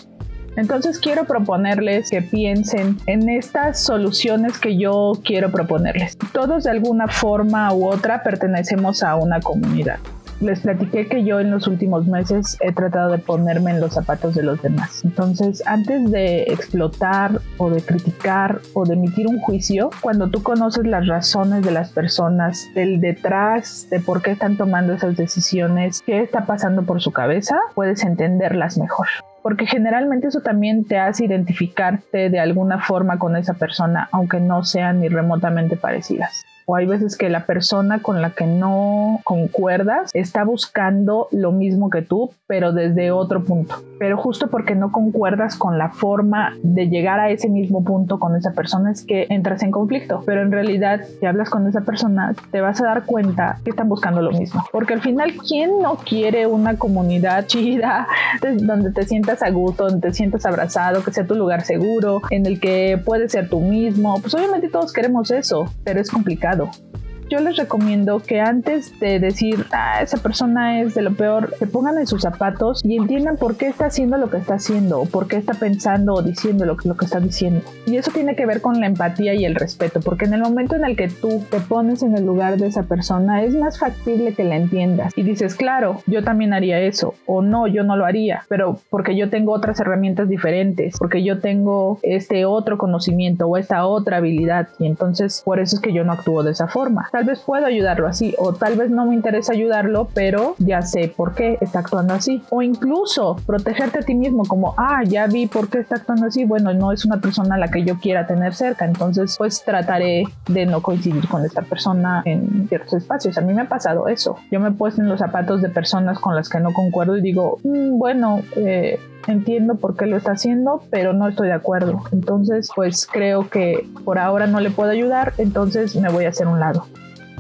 entonces 0.57 0.99
quiero 0.99 1.25
proponerles 1.25 2.11
que 2.11 2.23
piensen 2.23 2.99
en 3.07 3.29
estas 3.29 3.81
soluciones 3.81 4.59
que 4.59 4.77
yo 4.77 5.13
quiero 5.25 5.51
proponerles. 5.51 6.17
Todos 6.33 6.65
de 6.65 6.71
alguna 6.71 7.09
forma 7.09 7.73
u 7.73 7.87
otra 7.87 8.23
pertenecemos 8.23 9.03
a 9.03 9.17
una 9.17 9.41
comunidad. 9.41 9.99
Les 10.41 10.59
platiqué 10.59 11.07
que 11.07 11.23
yo 11.23 11.39
en 11.39 11.53
los 11.53 11.69
últimos 11.69 12.09
meses 12.09 12.57
he 12.61 12.73
tratado 12.73 13.13
de 13.13 13.19
ponerme 13.19 13.71
en 13.71 13.81
los 13.81 13.95
zapatos 13.95 14.35
de 14.35 14.43
los 14.43 14.61
demás. 14.61 15.05
Entonces, 15.05 15.63
antes 15.67 16.11
de 16.11 16.43
explotar 16.43 17.41
o 17.59 17.71
de 17.71 17.81
criticar 17.81 18.61
o 18.75 18.85
de 18.85 18.95
emitir 18.95 19.29
un 19.29 19.39
juicio, 19.39 19.91
cuando 20.01 20.31
tú 20.31 20.43
conoces 20.43 20.85
las 20.85 21.07
razones 21.07 21.65
de 21.65 21.71
las 21.71 21.91
personas, 21.91 22.67
del 22.75 23.01
detrás, 23.01 23.87
de 23.89 24.01
por 24.01 24.21
qué 24.21 24.33
están 24.33 24.57
tomando 24.57 24.95
esas 24.95 25.17
decisiones, 25.17 26.03
qué 26.05 26.21
está 26.21 26.45
pasando 26.45 26.83
por 26.83 27.01
su 27.01 27.13
cabeza, 27.13 27.57
puedes 27.77 28.03
entenderlas 28.03 28.79
mejor 28.79 29.07
porque 29.43 29.67
generalmente 29.67 30.29
eso 30.29 30.41
también 30.41 30.85
te 30.85 30.99
hace 30.99 31.25
identificarte 31.25 32.31
de 32.31 32.41
alguna 32.41 32.81
forma 32.81 33.19
con 33.19 33.37
esa 33.37 33.55
persona, 33.55 34.09
aunque 34.13 34.41
no 34.41 34.65
sean 34.65 35.01
ni 35.01 35.09
remotamente 35.09 35.77
parecidas 35.77 36.45
o 36.67 36.77
hay 36.77 36.87
veces 36.87 37.17
que 37.17 37.29
la 37.29 37.47
persona 37.47 38.01
con 38.01 38.23
la 38.23 38.31
que 38.31 38.47
no 38.47 39.21
concuerdas 39.25 40.11
está 40.15 40.45
buscando 40.45 41.29
lo 41.31 41.53
mismo 41.53 41.91
que 41.91 42.03
tú, 42.03 42.31
pero 42.47 42.73
desde 42.73 43.11
otro 43.11 43.45
punto. 43.45 43.77
Pero 43.99 44.17
justo 44.17 44.49
porque 44.49 44.75
no 44.75 44.93
concuerdas 44.93 45.57
con 45.57 45.79
la 45.79 45.91
forma 45.91 46.57
de 46.63 46.89
llegar 46.89 47.21
a 47.21 47.31
ese 47.31 47.49
mismo 47.49 47.85
punto 47.85 48.19
con 48.19 48.37
esa 48.37 48.53
persona 48.53 48.91
es 48.91 49.05
que 49.05 49.27
entras 49.31 49.63
en 49.63 49.71
conflicto. 49.71 50.23
Pero 50.27 50.43
en 50.43 50.53
realidad, 50.53 51.01
si 51.19 51.27
hablas 51.27 51.51
con 51.51 51.67
esa 51.67 51.83
persona, 51.83 52.35
te 52.51 52.61
vas 52.61 52.81
a 52.81 52.85
dar 52.85 53.05
cuenta 53.05 53.59
que 53.65 53.71
están 53.71 53.89
buscando 53.89 54.21
lo 54.23 54.33
mismo. 54.33 54.65
Porque 54.73 54.95
al 54.95 55.01
final, 55.01 55.33
¿quién 55.47 55.81
no 55.81 55.97
quiere 55.97 56.47
una 56.47 56.77
comunidad 56.77 57.47
chida 57.47 58.07
donde 58.41 58.93
te 58.93 59.05
sientas 59.05 59.43
a 59.43 59.51
gusto, 59.51 59.85
donde 59.85 60.09
te 60.09 60.15
sientas 60.15 60.47
abrazado, 60.47 61.03
que 61.03 61.13
sea 61.13 61.27
tu 61.27 61.35
lugar 61.35 61.63
seguro, 61.63 62.23
en 62.31 62.47
el 62.47 62.61
que 62.61 63.01
puedes 63.05 63.33
ser 63.33 63.49
tú 63.49 63.61
mismo? 63.61 64.21
Pues 64.21 64.35
obviamente 64.35 64.69
todos 64.69 64.93
queremos 64.93 65.31
eso, 65.31 65.67
pero 65.85 66.01
es 66.01 66.11
complicado 66.11 66.62
claro. 66.71 67.02
Yo 67.33 67.41
les 67.41 67.57
recomiendo 67.57 68.21
que 68.21 68.43
antes 68.43 69.01
de 69.01 69.19
decir, 69.19 69.65
ah, 69.73 70.03
esa 70.03 70.19
persona 70.19 70.83
es 70.83 70.95
de 70.95 71.01
lo 71.01 71.15
peor, 71.15 71.55
se 71.59 71.67
pongan 71.67 71.97
en 71.97 72.07
sus 72.07 72.21
zapatos 72.21 72.83
y 72.85 72.99
entiendan 72.99 73.39
por 73.39 73.57
qué 73.57 73.69
está 73.69 73.87
haciendo 73.87 74.19
lo 74.19 74.29
que 74.29 74.37
está 74.37 74.57
haciendo, 74.57 75.01
o 75.01 75.07
por 75.07 75.29
qué 75.29 75.39
está 75.39 75.55
pensando 75.55 76.13
o 76.13 76.23
diciendo 76.23 76.67
lo, 76.67 76.77
lo 76.85 76.95
que 76.95 77.07
está 77.07 77.21
diciendo. 77.21 77.63
Y 77.87 77.97
eso 77.97 78.11
tiene 78.11 78.37
que 78.37 78.45
ver 78.45 78.61
con 78.61 78.81
la 78.81 78.87
empatía 78.87 79.33
y 79.33 79.47
el 79.47 79.55
respeto, 79.55 80.01
porque 80.01 80.27
en 80.27 80.35
el 80.35 80.43
momento 80.43 80.77
en 80.77 80.85
el 80.85 80.95
que 80.95 81.09
tú 81.09 81.43
te 81.51 81.59
pones 81.59 82.03
en 82.03 82.15
el 82.15 82.27
lugar 82.27 82.59
de 82.59 82.67
esa 82.67 82.83
persona, 82.83 83.43
es 83.43 83.55
más 83.55 83.79
factible 83.79 84.35
que 84.35 84.45
la 84.45 84.57
entiendas. 84.57 85.15
Y 85.17 85.23
dices, 85.23 85.55
claro, 85.55 86.03
yo 86.07 86.23
también 86.23 86.53
haría 86.53 86.81
eso, 86.81 87.15
o 87.25 87.41
no, 87.41 87.67
yo 87.67 87.83
no 87.83 87.97
lo 87.97 88.05
haría, 88.05 88.45
pero 88.51 88.79
porque 88.91 89.17
yo 89.17 89.31
tengo 89.31 89.53
otras 89.53 89.81
herramientas 89.81 90.29
diferentes, 90.29 90.99
porque 90.99 91.25
yo 91.25 91.39
tengo 91.39 91.99
este 92.03 92.45
otro 92.45 92.77
conocimiento 92.77 93.47
o 93.47 93.57
esta 93.57 93.87
otra 93.87 94.19
habilidad, 94.19 94.69
y 94.79 94.85
entonces 94.85 95.41
por 95.43 95.61
eso 95.61 95.77
es 95.77 95.81
que 95.81 95.95
yo 95.95 96.05
no 96.05 96.13
actúo 96.13 96.43
de 96.43 96.51
esa 96.51 96.69
forma 96.69 97.09
tal 97.11 97.22
vez 97.25 97.41
puedo 97.41 97.67
ayudarlo 97.67 98.07
así 98.07 98.35
o 98.39 98.53
tal 98.53 98.77
vez 98.77 98.91
no 98.91 99.07
me 99.07 99.15
interesa 99.15 99.53
ayudarlo, 99.53 100.09
pero 100.15 100.55
ya 100.59 100.83
sé 100.83 101.13
por 101.15 101.35
qué 101.35 101.59
está 101.61 101.81
actuando 101.81 102.15
así. 102.15 102.43
O 102.51 102.63
incluso 102.63 103.37
protegerte 103.47 104.01
a 104.01 104.03
ti 104.03 104.15
mismo 104.15 104.45
como, 104.45 104.75
ah, 104.77 105.03
ya 105.05 105.27
vi 105.27 105.47
por 105.47 105.69
qué 105.69 105.79
está 105.79 105.97
actuando 105.97 106.27
así, 106.27 106.45
bueno, 106.45 106.73
no 106.75 106.93
es 106.93 107.05
una 107.05 107.21
persona 107.21 107.57
a 107.57 107.59
la 107.59 107.69
que 107.69 107.85
yo 107.85 107.99
quiera 107.99 108.27
tener 108.27 108.55
cerca, 108.55 108.85
entonces 108.85 109.35
pues 109.39 109.63
trataré 109.65 110.25
de 110.49 110.67
no 110.67 110.83
coincidir 110.83 111.29
con 111.29 111.45
esta 111.45 111.63
persona 111.63 112.23
en 112.25 112.69
ciertos 112.69 112.95
espacios. 112.95 113.39
A 113.39 113.41
mí 113.41 113.53
me 113.53 113.63
ha 113.63 113.69
pasado 113.69 114.09
eso. 114.09 114.37
Yo 114.51 114.61
me 114.61 114.69
he 114.69 114.73
puesto 114.73 115.03
en 115.03 115.09
los 115.09 115.19
zapatos 115.19 115.63
de 115.63 115.69
personas 115.69 116.19
con 116.19 116.35
las 116.35 116.49
que 116.49 116.61
no 116.61 116.73
concuerdo 116.73 117.17
y 117.17 117.23
digo, 117.23 117.59
mm, 117.65 117.99
bueno, 117.99 118.41
eh, 118.57 118.99
entiendo 119.27 119.77
por 119.77 119.97
qué 119.97 120.07
lo 120.07 120.17
está 120.17 120.33
haciendo, 120.33 120.83
pero 120.91 121.13
no 121.13 121.29
estoy 121.29 121.49
de 121.49 121.55
acuerdo. 121.55 122.03
Entonces, 122.13 122.71
pues 122.75 123.07
creo 123.07 123.49
que 123.49 123.87
por 124.05 124.19
ahora 124.19 124.47
no 124.47 124.61
le 124.61 124.71
puedo 124.71 124.91
ayudar, 124.91 125.35
entonces 125.39 125.97
me 125.97 126.11
voy 126.11 126.25
a 126.25 126.31
hacer 126.31 126.47
un 126.47 126.61
lado. 126.61 126.87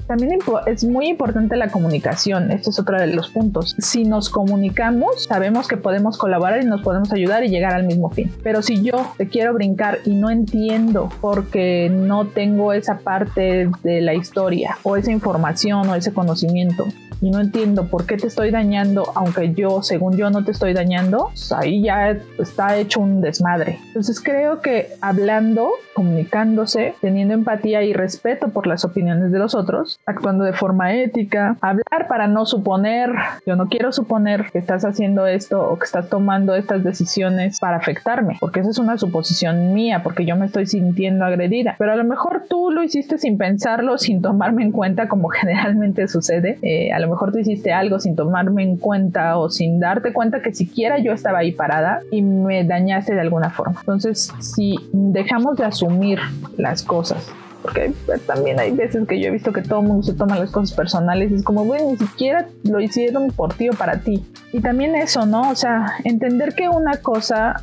También 0.06 0.38
es 0.66 0.84
muy 0.84 1.08
importante 1.08 1.56
la 1.56 1.68
comunicación, 1.68 2.50
este 2.50 2.70
es 2.70 2.78
otro 2.78 2.98
de 2.98 3.06
los 3.08 3.30
puntos. 3.30 3.74
Si 3.78 4.04
nos 4.04 4.28
comunicamos, 4.28 5.24
sabemos 5.24 5.68
que 5.68 5.76
podemos 5.76 6.18
colaborar 6.18 6.62
y 6.62 6.66
nos 6.66 6.82
podemos 6.82 7.12
ayudar 7.12 7.44
y 7.44 7.48
llegar 7.48 7.74
al 7.74 7.84
mismo 7.84 8.10
fin. 8.10 8.30
Pero 8.42 8.62
si 8.62 8.82
yo 8.82 9.12
te 9.16 9.28
quiero 9.28 9.54
brincar 9.54 9.98
y 10.04 10.14
no 10.14 10.30
entiendo 10.30 11.08
porque 11.20 11.90
no 11.90 12.26
tengo 12.26 12.72
esa 12.72 12.98
parte 12.98 13.70
de 13.82 14.00
la 14.00 14.14
historia 14.14 14.78
o 14.82 14.96
esa 14.96 15.12
información 15.12 15.88
o 15.88 15.94
ese 15.94 16.12
conocimiento, 16.12 16.86
y 17.22 17.30
no 17.30 17.40
entiendo 17.40 17.86
por 17.86 18.04
qué 18.04 18.16
te 18.16 18.26
estoy 18.26 18.50
dañando, 18.50 19.04
aunque 19.14 19.54
yo, 19.54 19.80
según 19.82 20.16
yo, 20.16 20.28
no 20.30 20.44
te 20.44 20.50
estoy 20.50 20.74
dañando, 20.74 21.26
pues 21.28 21.52
ahí 21.52 21.80
ya 21.80 22.18
está 22.38 22.76
hecho 22.76 23.00
un 23.00 23.20
desmadre. 23.20 23.78
Entonces 23.86 24.20
creo 24.20 24.60
que 24.60 24.88
hablando, 25.00 25.70
comunicándose, 25.94 26.94
teniendo 27.00 27.34
empatía 27.34 27.84
y 27.84 27.92
respeto 27.92 28.48
por 28.48 28.66
las 28.66 28.84
opiniones 28.84 29.30
de 29.30 29.38
los 29.38 29.54
otros, 29.54 29.91
actuando 30.07 30.44
de 30.44 30.52
forma 30.52 30.94
ética, 30.94 31.57
hablar 31.61 32.09
para 32.09 32.26
no 32.26 32.46
suponer, 32.46 33.11
yo 33.46 33.57
no 33.57 33.68
quiero 33.68 33.92
suponer 33.92 34.50
que 34.50 34.59
estás 34.59 34.85
haciendo 34.85 35.26
esto 35.26 35.62
o 35.62 35.78
que 35.78 35.85
estás 35.85 36.09
tomando 36.09 36.55
estas 36.55 36.83
decisiones 36.83 37.61
para 37.61 37.76
afectarme, 37.76 38.37
porque 38.40 38.61
esa 38.61 38.70
es 38.70 38.78
una 38.78 38.98
suposición 38.98 39.72
mía, 39.72 40.02
porque 40.02 40.24
yo 40.24 40.37
me 40.37 40.46
estoy 40.46 40.66
sintiendo 40.66 41.24
agredida, 41.24 41.76
pero 41.78 41.92
a 41.92 41.96
lo 41.96 42.05
mejor 42.05 42.44
tú 42.48 42.70
lo 42.70 42.83
hiciste 42.83 43.18
sin 43.18 43.38
pensarlo, 43.38 43.98
sin 43.98 44.22
tomarme 44.22 44.62
en 44.62 44.72
cuenta 44.72 45.09
como 45.09 45.28
generalmente 45.31 46.09
sucede, 46.09 46.59
eh, 46.62 46.92
a 46.92 46.98
lo 46.98 47.09
mejor 47.09 47.33
tú 47.33 47.38
hiciste 47.38 47.72
algo 47.72 47.98
sin 47.98 48.16
tomarme 48.16 48.62
en 48.62 48.76
cuenta 48.76 49.38
o 49.38 49.50
sin 49.50 49.81
darte 49.81 50.12
cuenta 50.12 50.40
que 50.40 50.52
siquiera 50.52 50.98
yo 50.98 51.12
estaba 51.12 51.38
ahí 51.38 51.52
parada 51.52 52.00
y 52.11 52.22
me 52.22 52.64
dañaste 52.64 53.14
de 53.14 53.20
alguna 53.20 53.50
forma. 53.50 53.81
Entonces, 53.81 54.33
si 54.40 54.76
dejamos 54.92 55.57
de 55.57 55.64
asumir 55.64 56.18
las 56.57 56.83
cosas 56.83 57.33
porque 57.62 57.92
también 58.27 58.59
hay 58.61 58.72
veces 58.72 59.07
que 59.07 59.20
yo 59.20 59.29
he 59.29 59.31
visto 59.31 59.53
que 59.53 59.62
todo 59.62 59.81
el 59.81 59.87
mundo 59.87 60.03
se 60.03 60.14
toma 60.14 60.38
las 60.38 60.51
cosas 60.51 60.77
personales 60.77 61.31
y 61.31 61.37
es 61.37 61.42
como, 61.42 61.64
bueno, 61.64 61.90
ni 61.90 61.96
siquiera 61.96 62.48
lo 62.64 62.81
hicieron 62.81 63.29
por 63.29 63.55
ti 63.55 63.68
o 63.70 63.72
para 63.72 64.01
ti. 64.01 64.25
Y 64.53 64.61
también 64.61 64.94
eso, 64.96 65.25
¿no? 65.25 65.51
O 65.51 65.55
sea, 65.55 65.94
entender 66.05 66.55
que 66.55 66.68
una 66.68 66.96
cosa 66.96 67.62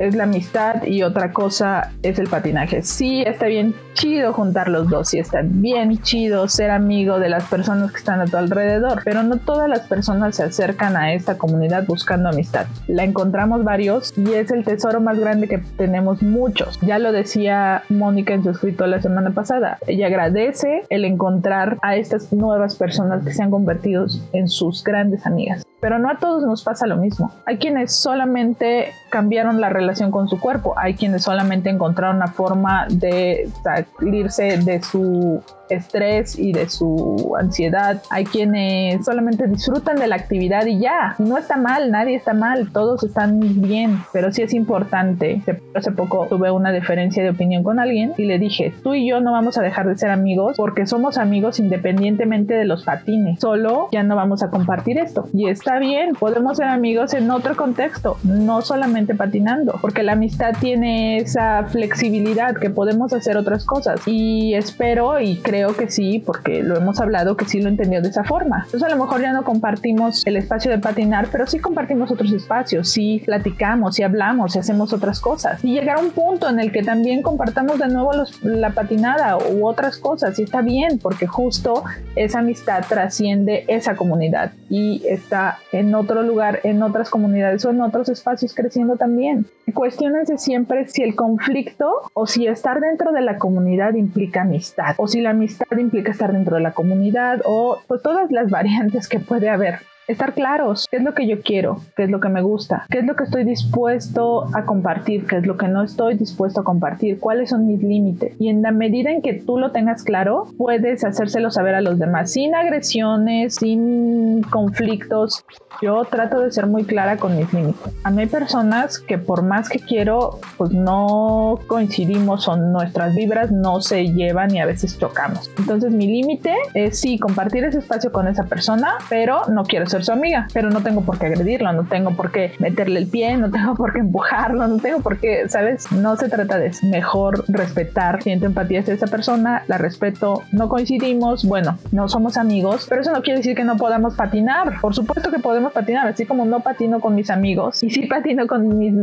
es 0.00 0.16
la 0.16 0.24
amistad 0.24 0.82
y 0.84 1.02
otra 1.02 1.32
cosa 1.32 1.92
es 2.02 2.18
el 2.18 2.28
patinaje. 2.28 2.82
Sí, 2.82 3.22
está 3.22 3.46
bien 3.46 3.74
chido 3.94 4.32
juntar 4.32 4.68
los 4.68 4.88
dos, 4.88 5.10
sí 5.10 5.18
está 5.18 5.42
bien 5.44 6.00
chido 6.02 6.48
ser 6.48 6.70
amigo 6.70 7.18
de 7.18 7.28
las 7.28 7.44
personas 7.44 7.92
que 7.92 7.98
están 7.98 8.20
a 8.20 8.24
tu 8.24 8.36
alrededor, 8.36 9.02
pero 9.04 9.22
no 9.22 9.36
todas 9.36 9.68
las 9.68 9.80
personas 9.80 10.36
se 10.36 10.44
acercan 10.44 10.96
a 10.96 11.12
esta 11.12 11.36
comunidad 11.36 11.84
buscando 11.86 12.30
amistad. 12.30 12.66
La 12.88 13.04
encontramos 13.04 13.62
varios 13.62 14.14
y 14.16 14.32
es 14.32 14.50
el 14.50 14.64
tesoro 14.64 15.00
más 15.00 15.18
grande 15.18 15.48
que 15.48 15.58
tenemos 15.58 16.22
muchos. 16.22 16.78
Ya 16.80 16.98
lo 16.98 17.12
decía 17.12 17.82
Mónica 17.90 18.32
en 18.32 18.42
su 18.42 18.50
escrito 18.50 18.86
la 18.86 19.02
semana 19.02 19.32
pasada. 19.32 19.78
Ella 19.86 20.06
agradece 20.06 20.84
el 20.88 21.04
encontrar 21.04 21.78
a 21.82 21.96
estas 21.96 22.32
nuevas 22.32 22.74
personas 22.76 23.22
que 23.22 23.32
se 23.32 23.42
han 23.42 23.50
convertido 23.50 24.06
en 24.32 24.48
sus 24.48 24.82
grandes 24.82 25.26
amigas. 25.26 25.62
Pero 25.80 25.98
no 25.98 26.10
a 26.10 26.18
todos 26.18 26.42
nos 26.42 26.62
pasa 26.62 26.86
lo 26.86 26.96
mismo. 26.96 27.32
Hay 27.46 27.58
quienes 27.58 27.94
solamente 27.94 28.92
cambiaron 29.10 29.60
la 29.60 29.68
relación 29.68 30.10
con 30.10 30.28
su 30.28 30.38
cuerpo, 30.40 30.74
hay 30.76 30.94
quienes 30.94 31.24
solamente 31.24 31.68
encontraron 31.70 32.16
una 32.16 32.28
forma 32.28 32.86
de 32.88 33.48
salirse 33.62 34.58
de 34.58 34.82
su 34.82 35.42
estrés 35.70 36.38
y 36.38 36.52
de 36.52 36.68
su 36.68 37.34
ansiedad. 37.38 38.02
Hay 38.10 38.24
quienes 38.24 39.04
solamente 39.04 39.46
disfrutan 39.46 39.96
de 39.96 40.06
la 40.06 40.16
actividad 40.16 40.66
y 40.66 40.80
ya. 40.80 41.14
No 41.18 41.38
está 41.38 41.56
mal, 41.56 41.90
nadie 41.90 42.16
está 42.16 42.34
mal, 42.34 42.70
todos 42.72 43.02
están 43.04 43.40
bien, 43.62 44.00
pero 44.12 44.32
sí 44.32 44.42
es 44.42 44.52
importante. 44.52 45.42
Hace 45.74 45.92
poco 45.92 46.26
tuve 46.28 46.50
una 46.50 46.72
diferencia 46.72 47.22
de 47.22 47.30
opinión 47.30 47.62
con 47.62 47.78
alguien 47.78 48.12
y 48.16 48.24
le 48.24 48.38
dije, 48.38 48.72
tú 48.82 48.94
y 48.94 49.08
yo 49.08 49.20
no 49.20 49.32
vamos 49.32 49.58
a 49.58 49.62
dejar 49.62 49.86
de 49.86 49.96
ser 49.96 50.10
amigos 50.10 50.56
porque 50.56 50.86
somos 50.86 51.18
amigos 51.18 51.58
independientemente 51.58 52.54
de 52.54 52.64
los 52.64 52.84
patines. 52.84 53.40
Solo 53.40 53.88
ya 53.92 54.02
no 54.02 54.16
vamos 54.16 54.42
a 54.42 54.50
compartir 54.50 54.98
esto. 54.98 55.28
Y 55.32 55.48
está 55.48 55.69
bien, 55.78 56.14
podemos 56.14 56.56
ser 56.56 56.68
amigos 56.68 57.14
en 57.14 57.30
otro 57.30 57.56
contexto, 57.56 58.18
no 58.24 58.62
solamente 58.62 59.14
patinando, 59.14 59.78
porque 59.80 60.02
la 60.02 60.12
amistad 60.12 60.54
tiene 60.60 61.18
esa 61.18 61.64
flexibilidad 61.64 62.56
que 62.56 62.70
podemos 62.70 63.12
hacer 63.12 63.36
otras 63.36 63.64
cosas. 63.64 64.00
Y 64.06 64.54
espero 64.54 65.20
y 65.20 65.36
creo 65.36 65.76
que 65.76 65.90
sí, 65.90 66.22
porque 66.24 66.62
lo 66.62 66.76
hemos 66.76 67.00
hablado, 67.00 67.36
que 67.36 67.44
sí 67.44 67.60
lo 67.60 67.68
entendió 67.68 68.02
de 68.02 68.08
esa 68.08 68.24
forma. 68.24 68.62
Entonces 68.64 68.82
a 68.84 68.94
lo 68.94 69.02
mejor 69.02 69.20
ya 69.20 69.32
no 69.32 69.44
compartimos 69.44 70.26
el 70.26 70.36
espacio 70.36 70.70
de 70.70 70.78
patinar, 70.78 71.28
pero 71.30 71.46
sí 71.46 71.58
compartimos 71.58 72.10
otros 72.10 72.32
espacios, 72.32 72.88
sí 72.88 73.22
platicamos, 73.24 73.94
sí 73.96 74.02
hablamos, 74.02 74.52
sí 74.52 74.58
hacemos 74.58 74.92
otras 74.92 75.20
cosas. 75.20 75.64
Y 75.64 75.72
llegar 75.72 75.98
a 75.98 76.00
un 76.00 76.10
punto 76.10 76.48
en 76.48 76.60
el 76.60 76.72
que 76.72 76.82
también 76.82 77.22
compartamos 77.22 77.78
de 77.78 77.88
nuevo 77.88 78.10
la 78.42 78.70
patinada 78.70 79.38
u 79.38 79.66
otras 79.66 79.98
cosas, 79.98 80.38
y 80.38 80.42
está 80.42 80.62
bien, 80.62 80.98
porque 80.98 81.26
justo 81.26 81.84
esa 82.16 82.40
amistad 82.40 82.84
trasciende 82.88 83.64
esa 83.68 83.96
comunidad 83.96 84.52
y 84.68 85.02
está 85.06 85.58
en 85.72 85.94
otro 85.94 86.22
lugar, 86.22 86.60
en 86.64 86.82
otras 86.82 87.10
comunidades 87.10 87.64
o 87.64 87.70
en 87.70 87.80
otros 87.80 88.08
espacios 88.08 88.54
creciendo 88.54 88.96
también. 88.96 89.46
Cuestionense 89.72 90.38
siempre 90.38 90.86
si 90.88 91.02
el 91.02 91.14
conflicto 91.14 92.10
o 92.12 92.26
si 92.26 92.46
estar 92.46 92.80
dentro 92.80 93.12
de 93.12 93.20
la 93.20 93.38
comunidad 93.38 93.94
implica 93.94 94.42
amistad 94.42 94.94
o 94.96 95.06
si 95.06 95.20
la 95.20 95.30
amistad 95.30 95.76
implica 95.78 96.10
estar 96.10 96.32
dentro 96.32 96.56
de 96.56 96.62
la 96.62 96.72
comunidad 96.72 97.40
o 97.44 97.80
pues, 97.86 98.02
todas 98.02 98.30
las 98.30 98.50
variantes 98.50 99.08
que 99.08 99.20
puede 99.20 99.48
haber 99.48 99.80
estar 100.12 100.34
claros, 100.34 100.86
qué 100.90 100.98
es 100.98 101.02
lo 101.02 101.14
que 101.14 101.26
yo 101.26 101.40
quiero, 101.42 101.80
qué 101.96 102.04
es 102.04 102.10
lo 102.10 102.20
que 102.20 102.28
me 102.28 102.42
gusta, 102.42 102.86
qué 102.90 102.98
es 102.98 103.06
lo 103.06 103.16
que 103.16 103.24
estoy 103.24 103.44
dispuesto 103.44 104.46
a 104.54 104.64
compartir, 104.64 105.26
qué 105.26 105.36
es 105.36 105.46
lo 105.46 105.56
que 105.56 105.68
no 105.68 105.82
estoy 105.82 106.16
dispuesto 106.16 106.60
a 106.60 106.64
compartir, 106.64 107.18
cuáles 107.18 107.50
son 107.50 107.66
mis 107.66 107.82
límites. 107.82 108.34
Y 108.38 108.48
en 108.48 108.62
la 108.62 108.72
medida 108.72 109.10
en 109.10 109.22
que 109.22 109.34
tú 109.34 109.58
lo 109.58 109.72
tengas 109.72 110.02
claro, 110.04 110.48
puedes 110.56 111.04
hacérselo 111.04 111.50
saber 111.50 111.74
a 111.74 111.80
los 111.80 111.98
demás 111.98 112.32
sin 112.32 112.54
agresiones, 112.54 113.56
sin 113.56 114.42
conflictos. 114.42 115.44
Yo 115.82 116.04
trato 116.04 116.40
de 116.40 116.50
ser 116.50 116.66
muy 116.66 116.84
clara 116.84 117.16
con 117.16 117.36
mis 117.36 117.52
límites. 117.52 117.92
A 118.04 118.10
mí 118.10 118.22
hay 118.22 118.28
personas 118.28 118.98
que 118.98 119.18
por 119.18 119.42
más 119.42 119.68
que 119.68 119.78
quiero, 119.78 120.38
pues 120.56 120.72
no 120.72 121.58
coincidimos 121.66 122.48
o 122.48 122.56
nuestras 122.56 123.14
vibras 123.14 123.50
no 123.50 123.80
se 123.80 124.12
llevan 124.12 124.54
y 124.54 124.60
a 124.60 124.66
veces 124.66 124.98
chocamos. 124.98 125.50
Entonces 125.58 125.92
mi 125.92 126.06
límite 126.06 126.54
es 126.74 126.98
sí 126.98 127.18
compartir 127.18 127.64
ese 127.64 127.78
espacio 127.78 128.12
con 128.12 128.28
esa 128.28 128.44
persona, 128.44 128.94
pero 129.08 129.42
no 129.48 129.64
quiero 129.64 129.86
ser 129.86 129.99
su 130.04 130.12
amiga, 130.12 130.48
pero 130.52 130.70
no 130.70 130.82
tengo 130.82 131.02
por 131.02 131.18
qué 131.18 131.26
agredirlo, 131.26 131.72
no 131.72 131.84
tengo 131.84 132.12
por 132.12 132.30
qué 132.32 132.52
meterle 132.58 133.00
el 133.00 133.06
pie, 133.06 133.36
no 133.36 133.50
tengo 133.50 133.74
por 133.74 133.92
qué 133.92 134.00
empujarlo, 134.00 134.66
no 134.66 134.78
tengo 134.78 135.00
por 135.00 135.18
qué, 135.18 135.48
¿sabes? 135.48 135.90
No 135.92 136.16
se 136.16 136.28
trata 136.28 136.58
de 136.58 136.68
eso. 136.68 136.86
Mejor 136.86 137.44
respetar, 137.48 138.22
siento 138.22 138.46
empatía 138.46 138.80
hacia 138.80 138.94
esa 138.94 139.06
persona, 139.06 139.64
la 139.68 139.78
respeto, 139.78 140.42
no 140.52 140.68
coincidimos, 140.68 141.44
bueno, 141.44 141.78
no 141.92 142.08
somos 142.08 142.36
amigos, 142.36 142.86
pero 142.88 143.00
eso 143.02 143.12
no 143.12 143.22
quiere 143.22 143.38
decir 143.38 143.56
que 143.56 143.64
no 143.64 143.76
podamos 143.76 144.14
patinar. 144.14 144.80
Por 144.80 144.94
supuesto 144.94 145.30
que 145.30 145.38
podemos 145.38 145.72
patinar, 145.72 146.06
así 146.06 146.26
como 146.26 146.44
no 146.44 146.60
patino 146.60 147.00
con 147.00 147.14
mis 147.14 147.30
amigos 147.30 147.82
y 147.82 147.90
sí 147.90 148.06
patino 148.06 148.46
con, 148.46 148.78
mis, 148.78 148.94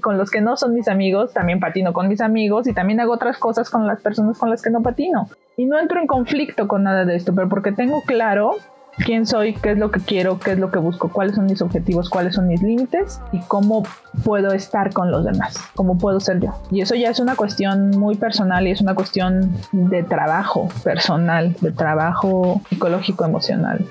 con 0.00 0.18
los 0.18 0.30
que 0.30 0.40
no 0.40 0.56
son 0.56 0.74
mis 0.74 0.88
amigos, 0.88 1.32
también 1.32 1.60
patino 1.60 1.92
con 1.92 2.08
mis 2.08 2.20
amigos 2.20 2.66
y 2.66 2.72
también 2.72 3.00
hago 3.00 3.12
otras 3.12 3.38
cosas 3.38 3.70
con 3.70 3.86
las 3.86 4.00
personas 4.00 4.38
con 4.38 4.50
las 4.50 4.62
que 4.62 4.70
no 4.70 4.82
patino. 4.82 5.28
Y 5.56 5.64
no 5.64 5.78
entro 5.78 6.00
en 6.00 6.06
conflicto 6.06 6.68
con 6.68 6.82
nada 6.82 7.04
de 7.04 7.16
esto, 7.16 7.34
pero 7.34 7.48
porque 7.48 7.72
tengo 7.72 8.02
claro 8.02 8.56
quién 9.04 9.26
soy, 9.26 9.54
qué 9.54 9.72
es 9.72 9.78
lo 9.78 9.90
que 9.90 10.00
quiero, 10.00 10.38
qué 10.38 10.52
es 10.52 10.58
lo 10.58 10.70
que 10.70 10.78
busco, 10.78 11.08
cuáles 11.08 11.36
son 11.36 11.46
mis 11.46 11.60
objetivos, 11.62 12.08
cuáles 12.08 12.34
son 12.34 12.48
mis 12.48 12.62
límites 12.62 13.20
y 13.32 13.40
cómo 13.40 13.82
puedo 14.24 14.52
estar 14.52 14.92
con 14.92 15.10
los 15.10 15.24
demás, 15.24 15.56
cómo 15.74 15.98
puedo 15.98 16.20
ser 16.20 16.40
yo. 16.40 16.54
Y 16.70 16.80
eso 16.80 16.94
ya 16.94 17.10
es 17.10 17.20
una 17.20 17.36
cuestión 17.36 17.90
muy 17.90 18.16
personal 18.16 18.66
y 18.66 18.70
es 18.70 18.80
una 18.80 18.94
cuestión 18.94 19.52
de 19.72 20.02
trabajo 20.02 20.68
personal, 20.82 21.54
de 21.60 21.72
trabajo 21.72 22.60
psicológico, 22.68 23.24
emocional. 23.24 23.84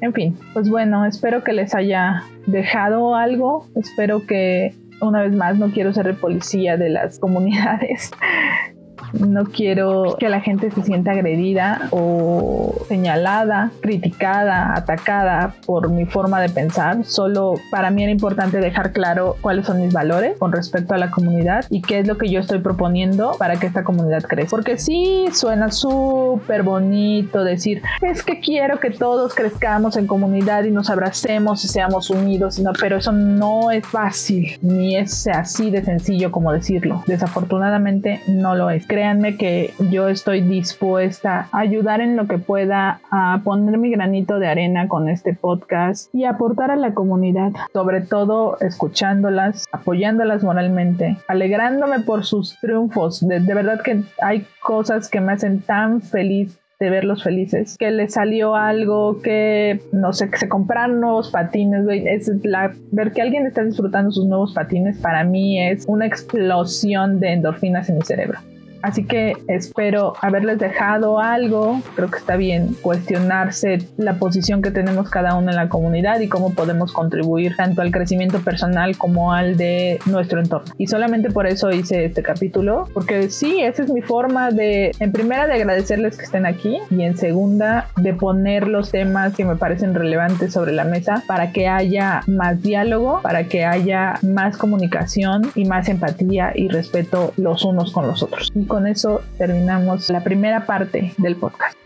En 0.00 0.12
fin, 0.12 0.38
pues 0.52 0.68
bueno, 0.68 1.04
espero 1.04 1.42
que 1.42 1.52
les 1.52 1.74
haya 1.74 2.22
dejado 2.46 3.16
algo, 3.16 3.66
espero 3.74 4.26
que 4.26 4.74
una 5.00 5.22
vez 5.22 5.32
más 5.34 5.58
no 5.58 5.70
quiero 5.70 5.92
ser 5.92 6.06
el 6.08 6.16
policía 6.16 6.76
de 6.76 6.88
las 6.88 7.18
comunidades 7.18 8.10
no 9.12 9.44
quiero 9.44 10.16
que 10.18 10.28
la 10.28 10.40
gente 10.40 10.70
se 10.70 10.82
sienta 10.82 11.12
agredida 11.12 11.88
o 11.90 12.74
señalada, 12.88 13.70
criticada, 13.80 14.74
atacada 14.74 15.54
por 15.66 15.90
mi 15.90 16.06
forma 16.06 16.40
de 16.40 16.48
pensar. 16.48 17.04
Solo 17.04 17.54
para 17.70 17.90
mí 17.90 18.02
era 18.02 18.12
importante 18.12 18.58
dejar 18.58 18.92
claro 18.92 19.36
cuáles 19.40 19.66
son 19.66 19.80
mis 19.80 19.92
valores 19.92 20.38
con 20.38 20.52
respecto 20.52 20.94
a 20.94 20.98
la 20.98 21.10
comunidad 21.10 21.64
y 21.70 21.82
qué 21.82 22.00
es 22.00 22.06
lo 22.06 22.18
que 22.18 22.28
yo 22.28 22.40
estoy 22.40 22.58
proponiendo 22.60 23.32
para 23.38 23.56
que 23.56 23.66
esta 23.66 23.84
comunidad 23.84 24.22
crezca. 24.22 24.50
Porque 24.50 24.78
sí 24.78 25.26
suena 25.32 25.70
súper 25.70 26.62
bonito 26.62 27.44
decir, 27.44 27.82
es 28.02 28.22
que 28.22 28.40
quiero 28.40 28.80
que 28.80 28.90
todos 28.90 29.34
crezcamos 29.34 29.96
en 29.96 30.06
comunidad 30.06 30.64
y 30.64 30.70
nos 30.70 30.90
abracemos 30.90 31.64
y 31.64 31.68
seamos 31.68 32.10
unidos, 32.10 32.60
pero 32.80 32.96
eso 32.96 33.12
no 33.12 33.70
es 33.70 33.86
fácil 33.86 34.58
ni 34.62 34.96
es 34.96 35.26
así 35.26 35.70
de 35.70 35.84
sencillo 35.84 36.30
como 36.30 36.52
decirlo. 36.52 37.02
Desafortunadamente 37.06 38.20
no 38.28 38.54
lo 38.54 38.70
es. 38.70 38.86
Créanme 38.98 39.36
que 39.36 39.74
yo 39.90 40.08
estoy 40.08 40.40
dispuesta 40.40 41.48
a 41.52 41.60
ayudar 41.60 42.00
en 42.00 42.16
lo 42.16 42.26
que 42.26 42.38
pueda, 42.38 43.00
a 43.12 43.40
poner 43.44 43.78
mi 43.78 43.92
granito 43.92 44.40
de 44.40 44.48
arena 44.48 44.88
con 44.88 45.08
este 45.08 45.34
podcast 45.34 46.12
y 46.12 46.24
aportar 46.24 46.72
a 46.72 46.76
la 46.76 46.94
comunidad, 46.94 47.52
sobre 47.72 48.00
todo 48.00 48.58
escuchándolas, 48.58 49.66
apoyándolas 49.70 50.42
moralmente, 50.42 51.16
alegrándome 51.28 52.00
por 52.00 52.24
sus 52.24 52.58
triunfos. 52.58 53.20
De, 53.20 53.38
de 53.38 53.54
verdad 53.54 53.82
que 53.82 54.02
hay 54.20 54.44
cosas 54.60 55.08
que 55.08 55.20
me 55.20 55.30
hacen 55.30 55.60
tan 55.60 56.02
feliz 56.02 56.58
de 56.80 56.90
verlos 56.90 57.22
felices, 57.22 57.76
que 57.78 57.92
les 57.92 58.14
salió 58.14 58.56
algo, 58.56 59.22
que 59.22 59.80
no 59.92 60.12
sé, 60.12 60.28
que 60.28 60.38
se 60.38 60.48
compraron 60.48 61.00
nuevos 61.00 61.30
patines, 61.30 61.86
es 61.88 62.28
la, 62.42 62.74
ver 62.90 63.12
que 63.12 63.22
alguien 63.22 63.46
está 63.46 63.62
disfrutando 63.62 64.10
sus 64.10 64.26
nuevos 64.26 64.54
patines 64.54 64.98
para 64.98 65.22
mí 65.22 65.62
es 65.62 65.84
una 65.86 66.06
explosión 66.06 67.20
de 67.20 67.34
endorfinas 67.34 67.88
en 67.88 67.98
mi 67.98 68.02
cerebro. 68.02 68.40
Así 68.82 69.04
que 69.04 69.34
espero 69.48 70.14
haberles 70.20 70.58
dejado 70.58 71.18
algo. 71.18 71.80
Creo 71.96 72.10
que 72.10 72.18
está 72.18 72.36
bien 72.36 72.76
cuestionarse 72.82 73.78
la 73.96 74.14
posición 74.14 74.62
que 74.62 74.70
tenemos 74.70 75.10
cada 75.10 75.34
uno 75.34 75.50
en 75.50 75.56
la 75.56 75.68
comunidad 75.68 76.20
y 76.20 76.28
cómo 76.28 76.54
podemos 76.54 76.92
contribuir 76.92 77.56
tanto 77.56 77.82
al 77.82 77.90
crecimiento 77.90 78.40
personal 78.40 78.96
como 78.96 79.32
al 79.32 79.56
de 79.56 79.98
nuestro 80.06 80.40
entorno. 80.40 80.72
Y 80.78 80.86
solamente 80.86 81.30
por 81.30 81.46
eso 81.46 81.70
hice 81.70 82.04
este 82.04 82.22
capítulo, 82.22 82.88
porque 82.94 83.30
sí, 83.30 83.60
esa 83.60 83.82
es 83.82 83.92
mi 83.92 84.02
forma 84.02 84.50
de, 84.50 84.92
en 85.00 85.12
primera, 85.12 85.46
de 85.46 85.54
agradecerles 85.54 86.16
que 86.16 86.24
estén 86.24 86.46
aquí 86.46 86.78
y 86.90 87.02
en 87.02 87.16
segunda, 87.16 87.88
de 87.96 88.14
poner 88.14 88.68
los 88.68 88.90
temas 88.90 89.34
que 89.34 89.44
me 89.44 89.56
parecen 89.56 89.94
relevantes 89.94 90.52
sobre 90.52 90.72
la 90.72 90.84
mesa 90.84 91.22
para 91.26 91.52
que 91.52 91.68
haya 91.68 92.22
más 92.26 92.62
diálogo, 92.62 93.20
para 93.22 93.44
que 93.44 93.64
haya 93.64 94.18
más 94.22 94.56
comunicación 94.56 95.42
y 95.54 95.64
más 95.64 95.88
empatía 95.88 96.52
y 96.54 96.68
respeto 96.68 97.32
los 97.36 97.64
unos 97.64 97.92
con 97.92 98.06
los 98.06 98.22
otros 98.22 98.52
con 98.68 98.86
eso 98.86 99.22
terminamos 99.38 100.08
la 100.10 100.22
primera 100.22 100.66
parte 100.66 101.14
del 101.18 101.36
podcast. 101.36 101.76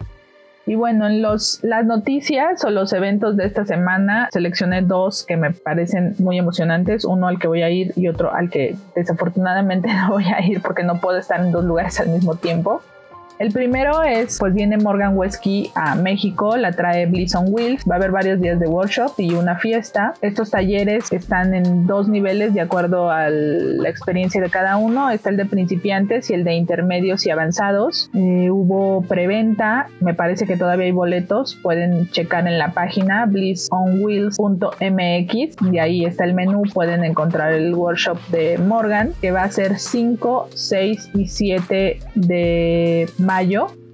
Y 0.65 0.77
bueno, 0.77 1.09
en 1.09 1.23
los, 1.23 1.59
las 1.63 1.85
noticias 1.85 2.65
o 2.65 2.71
los 2.71 2.93
eventos 2.93 3.37
de 3.37 3.47
esta 3.47 3.65
semana 3.65 4.29
seleccioné 4.33 4.83
dos 4.83 5.25
que 5.25 5.37
me 5.37 5.51
parecen 5.53 6.15
muy 6.19 6.39
emocionantes, 6.39 7.05
uno 7.05 7.27
al 7.27 7.41
que 7.41 7.49
voy 7.49 7.63
a 7.63 7.71
ir 7.71 7.93
y 7.97 8.07
otro 8.09 8.33
al 8.33 8.49
que 8.49 8.77
desafortunadamente 8.95 9.89
no 9.93 10.11
voy 10.11 10.27
a 10.27 10.45
ir 10.45 10.61
porque 10.63 10.85
no 10.85 11.01
puedo 11.01 11.19
estar 11.19 11.41
en 11.41 11.51
dos 11.51 11.65
lugares 11.65 11.99
al 11.99 12.11
mismo 12.11 12.37
tiempo. 12.37 12.83
El 13.43 13.51
primero 13.51 14.05
es, 14.05 14.39
pues 14.39 14.55
viene 14.55 14.79
Morgan 14.79 15.19
Wesky 15.19 15.73
a 15.75 15.97
México, 15.97 16.57
la 16.57 16.71
trae 16.71 17.07
Bliss 17.07 17.35
on 17.35 17.47
Wheels, 17.49 17.83
va 17.91 17.95
a 17.95 17.99
haber 17.99 18.13
varios 18.13 18.41
días 18.41 18.61
de 18.61 18.69
workshop 18.69 19.15
y 19.19 19.35
una 19.35 19.59
fiesta. 19.59 20.15
Estos 20.23 20.53
talleres 20.53 21.11
están 21.11 21.53
en 21.53 21.89
dos 21.89 22.09
niveles 22.09 22.55
de 22.55 22.61
acuerdo 22.61 23.11
a 23.11 23.31
la 23.31 23.89
experiencia 23.89 24.41
de 24.41 24.49
cada 24.49 24.77
uno. 24.77 25.11
Está 25.11 25.31
el 25.31 25.37
de 25.37 25.47
principiantes 25.47 26.31
y 26.31 26.35
el 26.35 26.45
de 26.45 26.55
intermedios 26.55 27.27
y 27.27 27.31
avanzados. 27.31 28.13
Eh, 28.15 28.49
hubo 28.49 29.03
preventa, 29.09 29.89
me 29.99 30.15
parece 30.15 30.47
que 30.47 30.57
todavía 30.57 30.87
hay 30.87 30.93
boletos, 30.93 31.59
pueden 31.61 32.09
checar 32.11 32.47
en 32.47 32.61
la 32.61 32.75
página 32.75 33.27
blissonwheels.mx 33.27 35.73
y 35.73 35.79
ahí 35.81 36.05
está 36.05 36.27
el 36.27 36.35
menú, 36.35 36.63
pueden 36.73 37.03
encontrar 37.03 37.55
el 37.55 37.75
workshop 37.75 38.19
de 38.29 38.59
Morgan 38.59 39.11
que 39.21 39.33
va 39.33 39.43
a 39.43 39.51
ser 39.51 39.81
5, 39.81 40.51
6 40.55 41.11
y 41.15 41.27
7 41.27 41.99
de 42.15 43.09
mayo 43.19 43.32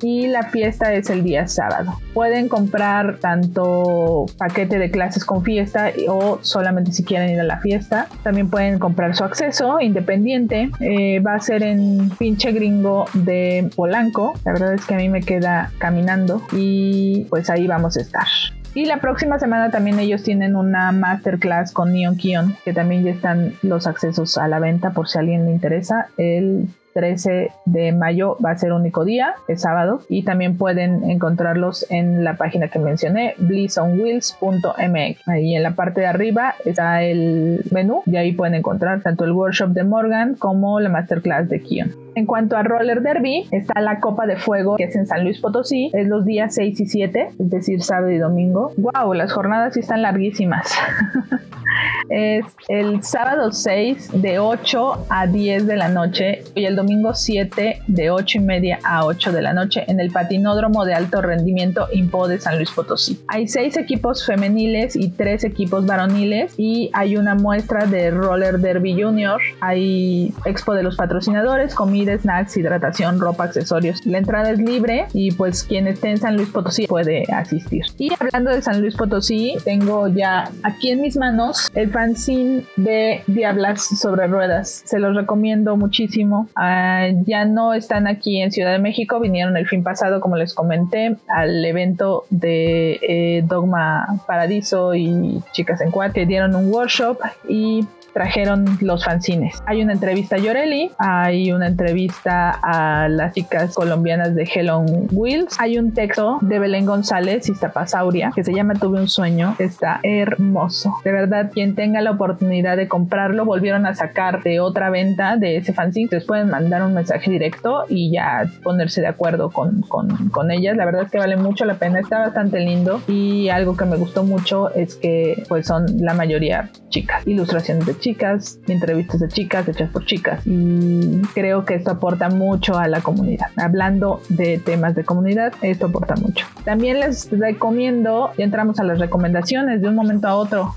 y 0.03 0.29
la 0.29 0.45
fiesta 0.45 0.93
es 0.93 1.11
el 1.11 1.25
día 1.25 1.49
sábado. 1.49 1.99
Pueden 2.15 2.49
comprar 2.49 3.19
tanto 3.19 4.27
paquete 4.37 4.79
de 4.79 4.91
clases 4.91 5.25
con 5.25 5.43
fiesta 5.43 5.91
o 6.09 6.39
solamente 6.43 6.93
si 6.93 7.05
quieren 7.05 7.31
ir 7.31 7.41
a 7.41 7.45
la 7.45 7.59
fiesta. 7.59 8.07
También 8.23 8.49
pueden 8.51 8.79
comprar 8.79 9.17
su 9.17 9.25
acceso 9.25 9.81
independiente. 9.81 10.71
Eh, 10.81 11.21
va 11.21 11.35
a 11.35 11.41
ser 11.41 11.63
en 11.63 12.11
pinche 12.19 12.53
gringo 12.53 13.07
de 13.15 13.71
Polanco. 13.75 14.35
La 14.45 14.53
verdad 14.53 14.75
es 14.75 14.85
que 14.85 14.95
a 14.95 14.99
mí 14.99 15.09
me 15.09 15.23
queda 15.23 15.73
caminando 15.79 16.43
y 16.53 17.27
pues 17.31 17.51
ahí 17.51 17.67
vamos 17.67 17.97
a 17.97 18.01
estar. 18.01 18.27
Y 18.75 18.85
la 18.85 19.01
próxima 19.01 19.39
semana 19.39 19.71
también 19.71 19.99
ellos 19.99 20.23
tienen 20.23 20.55
una 20.55 20.93
masterclass 20.93 21.73
con 21.73 21.93
Neon 21.93 22.17
Kion, 22.17 22.55
que 22.65 22.73
también 22.73 23.03
ya 23.03 23.11
están 23.11 23.55
los 23.63 23.87
accesos 23.87 24.39
a 24.39 24.47
la 24.47 24.61
venta 24.61 24.91
por 24.91 25.09
si 25.09 25.19
a 25.19 25.23
alguien 25.23 25.47
le 25.47 25.51
interesa. 25.51 26.09
El 26.17 26.69
13 26.95 27.51
de 27.65 27.93
mayo 27.93 28.37
va 28.45 28.51
a 28.51 28.59
ser 28.59 28.73
único 28.73 29.05
día, 29.05 29.35
es 29.47 29.63
sábado, 29.63 30.03
y 30.09 30.23
también 30.23 30.57
pueden 30.57 31.11
encontrarlos 31.11 31.87
en 31.91 32.25
la 32.25 32.37
página 32.37 32.69
que 32.69 32.79
mencioné, 32.79 33.35
blissonwheels.mx. 33.39 35.29
Ahí 35.29 35.55
en 35.55 35.63
la 35.63 35.73
parte 35.73 36.01
de 36.01 36.07
arriba 36.07 36.55
está 36.65 37.03
el 37.03 37.65
menú 37.71 38.03
y 38.07 38.17
ahí 38.17 38.33
pueden 38.33 38.55
encontrar 38.55 39.03
tanto 39.03 39.25
el 39.25 39.33
workshop 39.33 39.71
de 39.71 39.85
Morgan 39.85 40.35
como 40.35 40.81
la 40.81 40.89
masterclass 40.89 41.49
de 41.49 41.61
Kion. 41.61 41.93
En 42.15 42.27
cuanto 42.27 42.57
a 42.57 42.63
roller 42.65 43.01
derby, 43.03 43.47
está 43.53 43.81
la 43.81 44.01
Copa 44.01 44.27
de 44.27 44.37
Fuego, 44.37 44.77
que 44.77 44.85
es 44.85 44.97
en 44.97 45.07
San 45.07 45.23
Luis 45.23 45.41
Potosí, 45.41 45.91
es 45.95 46.09
los 46.09 46.25
días 46.25 46.55
6 46.55 46.81
y 46.81 46.87
7, 46.87 47.29
es 47.39 47.51
decir, 47.51 47.83
sábado 47.83 48.11
y 48.11 48.19
domingo. 48.19 48.73
¡Wow! 48.77 49.15
Las 49.15 49.33
jornadas 49.33 49.75
sí 49.75 49.81
están 49.81 50.03
larguísimas. 50.03 50.69
es 52.09 52.45
el 52.69 53.03
sábado 53.03 53.53
6 53.53 54.23
de 54.23 54.39
8 54.39 55.07
a 55.09 55.27
10 55.27 55.67
de 55.67 55.77
la 55.77 55.89
noche 55.89 56.43
y 56.55 56.65
el 56.65 56.77
domingo 56.77 57.15
7 57.15 57.83
de 57.87 58.11
8 58.11 58.39
y 58.39 58.41
media 58.41 58.79
a 58.85 59.05
8 59.05 59.33
de 59.33 59.43
la 59.43 59.53
noche 59.53 59.85
en 59.89 60.01
el 60.01 60.11
patinódromo 60.11 60.85
de 60.85 60.95
alto 60.95 61.21
rendimiento 61.21 61.89
Impo 61.93 62.29
de 62.29 62.41
San 62.41 62.57
Luis 62.57 62.71
Potosí. 62.71 63.21
Hay 63.29 63.49
6 63.49 63.77
equipos 63.77 64.25
femeniles 64.25 64.97
y 64.97 65.11
3 65.11 65.45
equipos 65.45 65.87
varoniles 65.87 66.55
y 66.57 66.91
hay 66.93 67.17
una 67.17 67.35
muestra 67.35 67.87
de 67.87 68.11
roller 68.11 68.59
derby 68.59 69.01
junior. 69.01 69.41
Hay 69.61 70.33
expo 70.45 70.75
de 70.75 70.83
los 70.83 70.97
patrocinadores, 70.97 71.75
comida, 71.75 72.17
snacks, 72.19 72.57
hidratación, 72.57 73.21
ropa, 73.21 73.45
accesorios. 73.45 74.05
La 74.07 74.19
entrada 74.19 74.51
es 74.51 74.59
libre 74.59 75.07
y 75.13 75.33
pues 75.33 75.63
quien 75.63 75.87
esté 75.87 76.11
en 76.11 76.19
San 76.19 76.37
Luis 76.37 76.49
Potosí 76.49 76.87
puede 76.87 77.25
asistir. 77.33 77.85
Y 77.99 78.11
hablando 78.19 78.51
de 78.51 78.63
San 78.63 78.81
Luis 78.81 78.97
Potosí, 78.97 79.57
tengo 79.65 80.09
ya 80.09 80.51
aquí 80.63 80.91
en 80.91 81.01
mis 81.01 81.17
manos 81.17 81.71
el 81.75 81.91
fanzine 81.99 82.63
de 82.77 83.25
Diablas 83.27 83.83
sobre 83.99 84.29
Ruedas. 84.29 84.83
Se 84.85 85.01
los 85.01 85.17
recomiendo 85.17 85.77
muchísimo. 85.77 86.49
Ah, 86.55 87.09
ya 87.27 87.45
no 87.45 87.75
están 87.75 88.07
aquí 88.07 88.41
en 88.41 88.53
Ciudad 88.53 88.71
de 88.71 88.79
México, 88.79 89.19
vinieron 89.19 89.57
el 89.57 89.67
fin 89.67 89.83
pasado, 89.83 90.21
como 90.21 90.37
les 90.37 90.55
comenté, 90.55 91.17
al 91.27 91.65
evento 91.65 92.25
de 92.31 93.01
eh, 93.03 93.43
Dogma 93.45 94.23
Paradiso 94.29 94.95
y 94.95 95.43
Chicas 95.51 95.81
en 95.81 95.91
Cuatro, 95.91 96.15
que 96.15 96.27
dieron 96.27 96.55
un 96.55 96.73
workshop 96.73 97.19
y 97.49 97.85
trajeron 98.13 98.65
los 98.81 99.05
fanzines. 99.05 99.63
Hay 99.67 99.83
una 99.83 99.93
entrevista 99.93 100.37
a 100.37 100.39
Yoreli, 100.39 100.91
hay 100.99 101.53
una 101.53 101.69
entrevista 101.69 102.51
a 102.63 103.09
las 103.09 103.35
chicas 103.35 103.75
colombianas 103.75 104.35
de 104.35 104.43
Hell 104.43 104.69
Wheels, 105.13 105.59
hay 105.59 105.79
un 105.79 105.93
texto 105.93 106.39
de 106.43 106.59
Belén 106.59 106.85
González 106.85 107.49
y 107.49 107.55
Zapasauria 107.55 108.33
que 108.35 108.45
se 108.45 108.53
llama 108.53 108.75
Tuve 108.75 109.01
un 109.01 109.09
sueño, 109.09 109.55
está 109.59 110.01
hermoso. 110.03 110.97
De 111.05 111.13
verdad, 111.13 111.51
quien 111.53 111.75
tenga 111.75 112.01
la 112.01 112.11
oportunidad 112.11 112.77
de 112.77 112.89
comprarlo, 112.89 113.45
volvieron 113.45 113.87
a 113.87 113.95
sacar 113.95 114.43
de 114.43 114.61
otra 114.61 114.91
venta 114.91 115.37
de 115.37 115.57
ese 115.57 115.73
fanzine, 115.73 116.09
les 116.11 116.25
pueden 116.25 116.51
mandar 116.51 116.83
un 116.83 116.95
mensaje 116.95 117.31
directo 117.31 117.85
y 117.89 118.13
ya 118.13 118.45
ponerse 118.63 119.01
de 119.01 119.07
acuerdo 119.07 119.51
con, 119.51 119.83
con, 119.83 120.29
con 120.29 120.51
ellas. 120.51 120.77
La 120.77 120.85
verdad 120.85 121.03
es 121.03 121.11
que 121.11 121.19
vale 121.19 121.37
mucho 121.37 121.65
la 121.65 121.75
pena, 121.75 122.01
está 122.01 122.19
bastante 122.19 122.61
lindo 122.61 123.01
y 123.07 123.49
algo 123.49 123.77
que 123.77 123.85
me 123.85 123.97
gustó 123.97 124.25
mucho 124.25 124.71
es 124.75 124.97
que 124.97 125.45
pues 125.49 125.67
son 125.67 125.87
la 125.99 126.15
mayoría 126.15 126.71
chicas, 126.89 127.27
ilustraciones 127.27 127.87
de 127.87 127.98
chicas, 127.99 128.59
entrevistas 128.67 129.21
de 129.21 129.29
chicas 129.29 129.69
hechas 129.69 129.91
por 129.91 130.05
chicas 130.05 130.41
y 130.45 131.23
creo 131.35 131.65
que 131.65 131.75
esto 131.75 131.91
aporta 131.91 132.29
mucho 132.29 132.79
a 132.79 132.89
la 132.89 133.01
comunidad. 133.01 133.49
Hablando 133.57 134.21
de 134.29 134.59
temas 134.59 134.95
de 134.95 135.05
comunidad, 135.05 135.53
esto 135.63 135.87
aporta 135.87 136.15
mucho. 136.17 136.47
También 136.65 137.01
les 137.01 137.31
recomiendo, 137.31 138.33
ya 138.37 138.45
entramos 138.45 138.79
a 138.81 138.85
las 138.85 138.99
recomendaciones 138.99 139.83
de 139.83 139.89
un 139.89 139.95
momento 139.95 140.29
a 140.29 140.35
otro. 140.35 140.75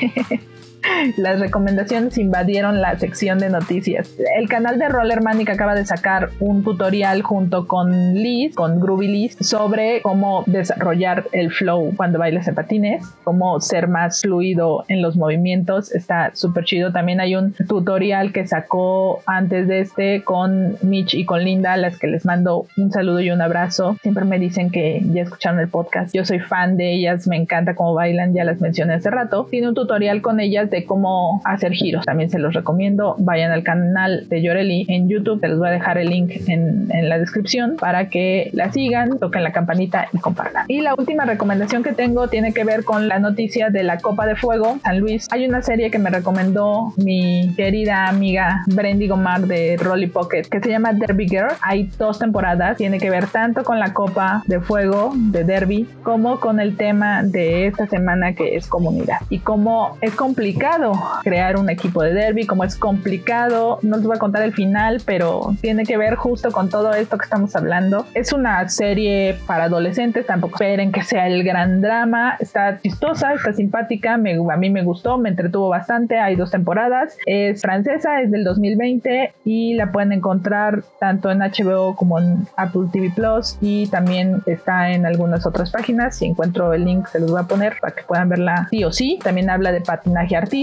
Las 1.16 1.40
recomendaciones 1.40 2.18
invadieron 2.18 2.80
la 2.80 2.98
sección 2.98 3.38
de 3.38 3.48
noticias. 3.48 4.10
El 4.36 4.48
canal 4.48 4.78
de 4.78 4.88
Roller 4.88 5.22
Manic 5.22 5.50
acaba 5.50 5.74
de 5.74 5.86
sacar 5.86 6.30
un 6.40 6.62
tutorial 6.62 7.22
junto 7.22 7.66
con 7.66 8.14
Liz, 8.14 8.54
con 8.54 8.80
Groovy 8.80 9.08
Liz, 9.08 9.36
sobre 9.40 10.02
cómo 10.02 10.44
desarrollar 10.46 11.24
el 11.32 11.50
flow 11.50 11.94
cuando 11.96 12.18
bailas 12.18 12.48
en 12.48 12.54
patines, 12.54 13.04
cómo 13.24 13.60
ser 13.60 13.88
más 13.88 14.22
fluido 14.22 14.84
en 14.88 15.02
los 15.02 15.16
movimientos. 15.16 15.94
Está 15.94 16.32
súper 16.34 16.64
chido. 16.64 16.92
También 16.92 17.20
hay 17.20 17.36
un 17.36 17.52
tutorial 17.52 18.32
que 18.32 18.46
sacó 18.46 19.22
antes 19.26 19.68
de 19.68 19.80
este 19.80 20.22
con 20.22 20.76
Mitch 20.82 21.14
y 21.14 21.24
con 21.24 21.44
Linda, 21.44 21.76
las 21.76 21.98
que 21.98 22.06
les 22.06 22.24
mando 22.24 22.66
un 22.76 22.90
saludo 22.92 23.20
y 23.20 23.30
un 23.30 23.40
abrazo. 23.40 23.96
Siempre 24.02 24.24
me 24.24 24.38
dicen 24.38 24.70
que 24.70 25.00
ya 25.12 25.22
escucharon 25.22 25.60
el 25.60 25.68
podcast. 25.68 26.14
Yo 26.14 26.24
soy 26.24 26.40
fan 26.40 26.76
de 26.76 26.92
ellas, 26.92 27.26
me 27.26 27.36
encanta 27.36 27.74
cómo 27.74 27.94
bailan, 27.94 28.34
ya 28.34 28.44
las 28.44 28.60
mencioné 28.60 28.94
hace 28.94 29.10
rato. 29.10 29.46
Tiene 29.50 29.68
un 29.68 29.74
tutorial 29.74 30.20
con 30.20 30.40
ellas 30.40 30.70
de 30.74 30.84
cómo 30.84 31.40
hacer 31.44 31.72
giros. 31.72 32.04
También 32.04 32.30
se 32.30 32.40
los 32.40 32.52
recomiendo. 32.52 33.14
Vayan 33.18 33.52
al 33.52 33.62
canal 33.62 34.28
de 34.28 34.42
Yoreli 34.42 34.86
en 34.88 35.08
YouTube. 35.08 35.38
Se 35.40 35.48
les 35.48 35.56
voy 35.56 35.68
a 35.68 35.70
dejar 35.70 35.98
el 35.98 36.08
link 36.08 36.32
en, 36.48 36.88
en 36.90 37.08
la 37.08 37.18
descripción 37.18 37.76
para 37.78 38.08
que 38.08 38.50
la 38.52 38.72
sigan, 38.72 39.18
toquen 39.20 39.44
la 39.44 39.52
campanita 39.52 40.08
y 40.12 40.18
compartan. 40.18 40.64
Y 40.66 40.80
la 40.80 40.94
última 40.96 41.24
recomendación 41.24 41.84
que 41.84 41.92
tengo 41.92 42.26
tiene 42.26 42.52
que 42.52 42.64
ver 42.64 42.82
con 42.84 43.06
la 43.06 43.20
noticia 43.20 43.70
de 43.70 43.84
la 43.84 43.98
Copa 43.98 44.26
de 44.26 44.34
Fuego 44.34 44.78
San 44.82 44.98
Luis. 44.98 45.28
Hay 45.30 45.46
una 45.46 45.62
serie 45.62 45.92
que 45.92 46.00
me 46.00 46.10
recomendó 46.10 46.92
mi 46.96 47.54
querida 47.56 48.06
amiga 48.08 48.64
Brendy 48.66 49.06
Gomar 49.06 49.42
de 49.42 49.76
Rolly 49.76 50.08
Pocket 50.08 50.42
que 50.50 50.58
se 50.58 50.70
llama 50.70 50.92
Derby 50.92 51.28
Girl. 51.28 51.52
Hay 51.62 51.88
dos 51.98 52.18
temporadas. 52.18 52.76
Tiene 52.78 52.98
que 52.98 53.10
ver 53.10 53.28
tanto 53.28 53.62
con 53.62 53.78
la 53.78 53.92
Copa 53.92 54.42
de 54.46 54.58
Fuego 54.58 55.12
de 55.14 55.44
Derby 55.44 55.86
como 56.02 56.40
con 56.40 56.58
el 56.58 56.76
tema 56.76 57.22
de 57.22 57.68
esta 57.68 57.86
semana 57.86 58.34
que 58.34 58.56
es 58.56 58.66
comunidad 58.66 59.18
y 59.30 59.38
cómo 59.38 59.96
es 60.00 60.14
complicado 60.16 60.63
crear 61.22 61.56
un 61.56 61.70
equipo 61.70 62.02
de 62.02 62.12
derby, 62.12 62.46
cómo 62.46 62.64
es 62.64 62.76
complicado, 62.76 63.78
no 63.82 63.96
les 63.96 64.06
voy 64.06 64.16
a 64.16 64.18
contar 64.18 64.42
el 64.42 64.52
final, 64.52 65.00
pero 65.04 65.54
tiene 65.60 65.84
que 65.84 65.96
ver 65.96 66.14
justo 66.14 66.52
con 66.52 66.68
todo 66.68 66.92
esto 66.92 67.18
que 67.18 67.24
estamos 67.24 67.54
hablando. 67.56 68.06
Es 68.14 68.32
una 68.32 68.68
serie 68.68 69.36
para 69.46 69.64
adolescentes, 69.64 70.26
tampoco 70.26 70.54
esperen 70.56 70.92
que 70.92 71.02
sea 71.02 71.26
el 71.26 71.44
gran 71.44 71.80
drama, 71.80 72.36
está 72.38 72.80
chistosa, 72.80 73.34
está 73.34 73.52
simpática, 73.52 74.16
me, 74.16 74.34
a 74.34 74.56
mí 74.56 74.70
me 74.70 74.82
gustó, 74.82 75.18
me 75.18 75.30
entretuvo 75.30 75.68
bastante, 75.68 76.18
hay 76.18 76.36
dos 76.36 76.50
temporadas, 76.50 77.16
es 77.26 77.60
francesa, 77.60 78.20
es 78.20 78.30
del 78.30 78.44
2020 78.44 79.34
y 79.44 79.74
la 79.74 79.92
pueden 79.92 80.12
encontrar 80.12 80.82
tanto 80.98 81.30
en 81.30 81.40
HBO 81.40 81.94
como 81.96 82.18
en 82.18 82.46
Apple 82.56 82.88
TV 82.92 83.10
Plus 83.14 83.58
y 83.60 83.86
también 83.88 84.42
está 84.46 84.90
en 84.90 85.06
algunas 85.06 85.46
otras 85.46 85.70
páginas, 85.70 86.16
si 86.16 86.26
encuentro 86.26 86.72
el 86.72 86.84
link 86.84 87.06
se 87.08 87.20
los 87.20 87.30
voy 87.30 87.40
a 87.40 87.44
poner 87.44 87.74
para 87.80 87.94
que 87.94 88.02
puedan 88.02 88.28
verla 88.28 88.68
sí 88.70 88.84
o 88.84 88.92
sí. 88.92 89.18
También 89.22 89.50
habla 89.50 89.72
de 89.72 89.80
patinaje 89.80 90.36
artístico, 90.36 90.53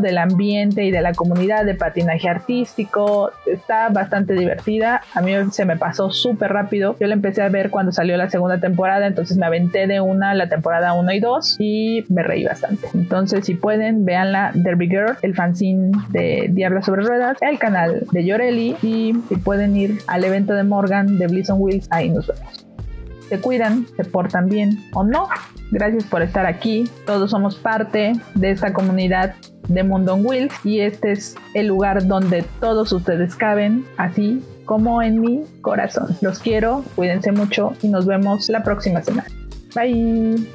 del 0.00 0.18
ambiente 0.18 0.84
y 0.84 0.92
de 0.92 1.02
la 1.02 1.12
comunidad 1.12 1.64
de 1.64 1.74
patinaje 1.74 2.28
artístico. 2.28 3.32
Está 3.44 3.88
bastante 3.88 4.34
divertida. 4.34 5.02
A 5.14 5.20
mí 5.20 5.32
se 5.50 5.64
me 5.64 5.76
pasó 5.76 6.10
súper 6.12 6.52
rápido. 6.52 6.96
Yo 7.00 7.08
la 7.08 7.14
empecé 7.14 7.42
a 7.42 7.48
ver 7.48 7.70
cuando 7.70 7.90
salió 7.90 8.16
la 8.16 8.30
segunda 8.30 8.60
temporada, 8.60 9.06
entonces 9.06 9.36
me 9.36 9.46
aventé 9.46 9.88
de 9.88 10.00
una 10.00 10.32
la 10.34 10.48
temporada 10.48 10.92
1 10.92 11.12
y 11.12 11.20
2 11.20 11.56
y 11.58 12.04
me 12.08 12.22
reí 12.22 12.44
bastante. 12.44 12.88
Entonces, 12.94 13.44
si 13.46 13.54
pueden, 13.54 14.04
véanla 14.04 14.52
Derby 14.54 14.88
Girl, 14.88 15.16
el 15.22 15.34
fanzine 15.34 15.90
de 16.10 16.46
Diabla 16.50 16.82
sobre 16.82 17.02
Ruedas, 17.02 17.36
el 17.40 17.58
canal 17.58 18.06
de 18.12 18.24
Yoreli 18.24 18.76
y 18.82 19.12
si 19.28 19.36
pueden 19.36 19.76
ir 19.76 19.98
al 20.06 20.24
evento 20.24 20.54
de 20.54 20.62
Morgan 20.62 21.18
de 21.18 21.26
Blizzard 21.26 21.58
Wheels, 21.58 21.88
ahí 21.90 22.10
nos 22.10 22.28
vemos 22.28 22.65
se 23.28 23.40
cuidan, 23.40 23.86
se 23.96 24.04
portan 24.04 24.48
bien 24.48 24.84
o 24.94 25.04
no. 25.04 25.28
Gracias 25.70 26.04
por 26.04 26.22
estar 26.22 26.46
aquí. 26.46 26.88
Todos 27.06 27.30
somos 27.30 27.56
parte 27.56 28.12
de 28.34 28.50
esta 28.50 28.72
comunidad 28.72 29.34
de 29.68 29.82
Mundo 29.82 30.14
on 30.14 30.24
Wheels 30.24 30.54
y 30.64 30.80
este 30.80 31.12
es 31.12 31.34
el 31.54 31.66
lugar 31.66 32.06
donde 32.06 32.44
todos 32.60 32.92
ustedes 32.92 33.34
caben, 33.34 33.84
así 33.96 34.42
como 34.64 35.02
en 35.02 35.20
mi 35.20 35.44
corazón. 35.60 36.16
Los 36.20 36.38
quiero, 36.38 36.84
cuídense 36.94 37.32
mucho 37.32 37.72
y 37.82 37.88
nos 37.88 38.06
vemos 38.06 38.48
la 38.48 38.62
próxima 38.62 39.02
semana. 39.02 39.28
Bye. 39.74 40.46